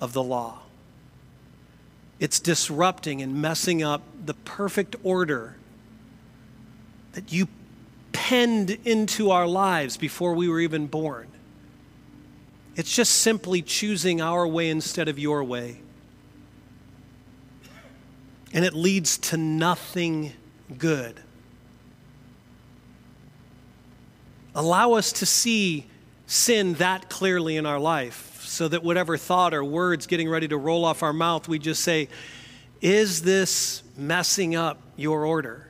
of 0.00 0.12
the 0.12 0.22
law. 0.22 0.60
It's 2.20 2.38
disrupting 2.38 3.20
and 3.20 3.42
messing 3.42 3.82
up 3.82 4.02
the 4.24 4.34
perfect 4.34 4.94
order 5.02 5.56
that 7.12 7.32
you 7.32 7.48
penned 8.12 8.70
into 8.84 9.32
our 9.32 9.46
lives 9.46 9.96
before 9.96 10.34
we 10.34 10.48
were 10.48 10.60
even 10.60 10.86
born. 10.86 11.26
It's 12.76 12.94
just 12.94 13.12
simply 13.12 13.60
choosing 13.60 14.20
our 14.20 14.46
way 14.46 14.70
instead 14.70 15.08
of 15.08 15.18
your 15.18 15.42
way. 15.42 15.80
And 18.54 18.64
it 18.64 18.74
leads 18.74 19.18
to 19.18 19.36
nothing 19.36 20.32
good. 20.78 21.20
Allow 24.54 24.92
us 24.92 25.12
to 25.12 25.26
see 25.26 25.86
sin 26.32 26.72
that 26.74 27.10
clearly 27.10 27.58
in 27.58 27.66
our 27.66 27.78
life 27.78 28.40
so 28.42 28.66
that 28.66 28.82
whatever 28.82 29.18
thought 29.18 29.52
or 29.52 29.62
words 29.62 30.06
getting 30.06 30.30
ready 30.30 30.48
to 30.48 30.56
roll 30.56 30.84
off 30.84 31.02
our 31.02 31.12
mouth, 31.12 31.46
we 31.46 31.58
just 31.58 31.82
say, 31.82 32.08
Is 32.80 33.20
this 33.20 33.82
messing 33.98 34.56
up 34.56 34.78
your 34.96 35.26
order? 35.26 35.68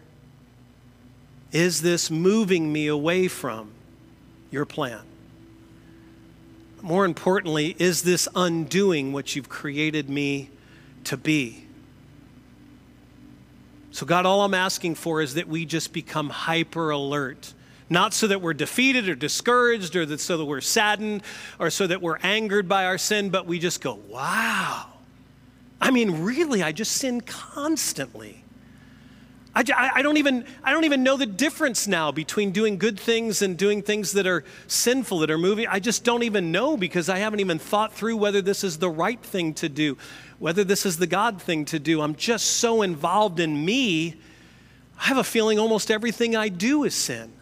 Is 1.51 1.83
this 1.83 2.13
moving 2.13 2.73
me 2.73 2.87
away 2.87 3.27
from 3.27 3.73
your 4.53 4.65
plan? 4.65 5.01
More 6.81 7.05
importantly, 7.05 7.75
is 7.79 8.03
this 8.03 8.29
undoing 8.35 9.13
what 9.13 9.35
you've 9.35 9.49
created 9.49 10.09
me 10.09 10.49
to 11.05 11.17
be? 11.17 11.67
So, 13.91 14.07
God, 14.07 14.27
all 14.27 14.43
I'm 14.43 14.55
asking 14.55 14.95
for 14.95 15.21
is 15.21 15.35
that 15.35 15.49
we 15.49 15.67
just 15.67 15.93
become 15.93 16.31
hyper 16.31 16.91
alert. 16.91 17.53
Not 17.93 18.15
so 18.15 18.27
that 18.29 18.41
we're 18.41 18.55
defeated 18.55 19.07
or 19.11 19.15
discouraged 19.15 19.95
or 19.97 20.07
that 20.07 20.19
so 20.19 20.39
that 20.39 20.47
we're 20.47 20.63
saddened 20.63 21.23
or 21.59 21.69
so 21.69 21.87
that 21.87 22.01
we're 22.01 22.17
angered 22.23 22.67
by 22.67 22.87
our 22.87 22.97
sin, 22.97 23.29
but 23.29 23.45
we 23.45 23.59
just 23.59 23.83
go, 23.83 24.01
wow. 24.09 24.87
I 25.79 25.91
mean, 25.91 26.23
really, 26.23 26.63
I 26.63 26.73
just 26.73 26.93
sin 26.93 27.21
constantly. 27.21 28.45
I, 29.55 29.91
I, 29.97 30.01
don't 30.01 30.17
even, 30.17 30.47
I 30.65 30.73
don't 30.73 30.85
even 30.85 31.03
know 31.03 31.19
the 31.19 31.27
difference 31.27 31.87
now 31.87 32.11
between 32.11 32.51
doing 32.51 32.79
good 32.79 32.99
things 32.99 33.43
and 33.43 33.59
doing 33.59 33.83
things 33.83 34.13
that 34.13 34.27
are 34.27 34.43
sinful, 34.69 35.19
that 35.19 35.31
are 35.31 35.37
moving. 35.37 35.67
I 35.67 35.79
just 35.79 36.03
don't 36.03 36.23
even 36.23 36.51
know 36.51 36.79
because 36.79 37.11
I 37.11 37.19
haven't 37.19 37.41
even 37.41 37.59
thought 37.59 37.93
through 37.93 38.17
whether 38.17 38.41
this 38.41 38.65
is 38.65 38.79
the 38.79 38.89
right 38.89 39.21
thing 39.21 39.53
to 39.55 39.69
do, 39.69 39.99
whether 40.39 40.65
this 40.65 40.87
is 40.87 40.97
the 40.97 41.07
God 41.07 41.43
thing 41.43 41.67
to 41.67 41.79
do. 41.79 42.01
I'm 42.01 42.15
just 42.15 42.47
so 42.47 42.81
involved 42.81 43.39
in 43.39 43.63
me. 43.63 44.19
I 44.99 45.09
have 45.09 45.19
a 45.19 45.25
feeling 45.25 45.59
almost 45.59 45.91
everything 45.91 46.35
I 46.35 46.49
do 46.49 46.85
is 46.85 46.95
sin. 46.95 47.35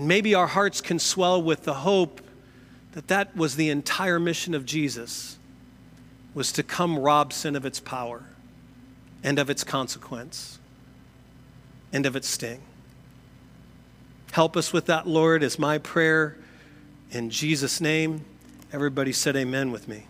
And 0.00 0.08
maybe 0.08 0.34
our 0.34 0.46
hearts 0.46 0.80
can 0.80 0.98
swell 0.98 1.42
with 1.42 1.64
the 1.64 1.74
hope 1.74 2.22
that 2.92 3.08
that 3.08 3.36
was 3.36 3.56
the 3.56 3.68
entire 3.68 4.18
mission 4.18 4.54
of 4.54 4.64
Jesus 4.64 5.36
was 6.32 6.52
to 6.52 6.62
come 6.62 6.98
rob 6.98 7.34
sin 7.34 7.54
of 7.54 7.66
its 7.66 7.80
power 7.80 8.24
and 9.22 9.38
of 9.38 9.50
its 9.50 9.62
consequence 9.62 10.58
and 11.92 12.06
of 12.06 12.16
its 12.16 12.28
sting. 12.28 12.62
Help 14.32 14.56
us 14.56 14.72
with 14.72 14.86
that, 14.86 15.06
Lord, 15.06 15.42
is 15.42 15.58
my 15.58 15.76
prayer 15.76 16.38
in 17.10 17.28
Jesus' 17.28 17.78
name. 17.78 18.24
Everybody 18.72 19.12
said 19.12 19.36
amen 19.36 19.70
with 19.70 19.86
me. 19.86 20.06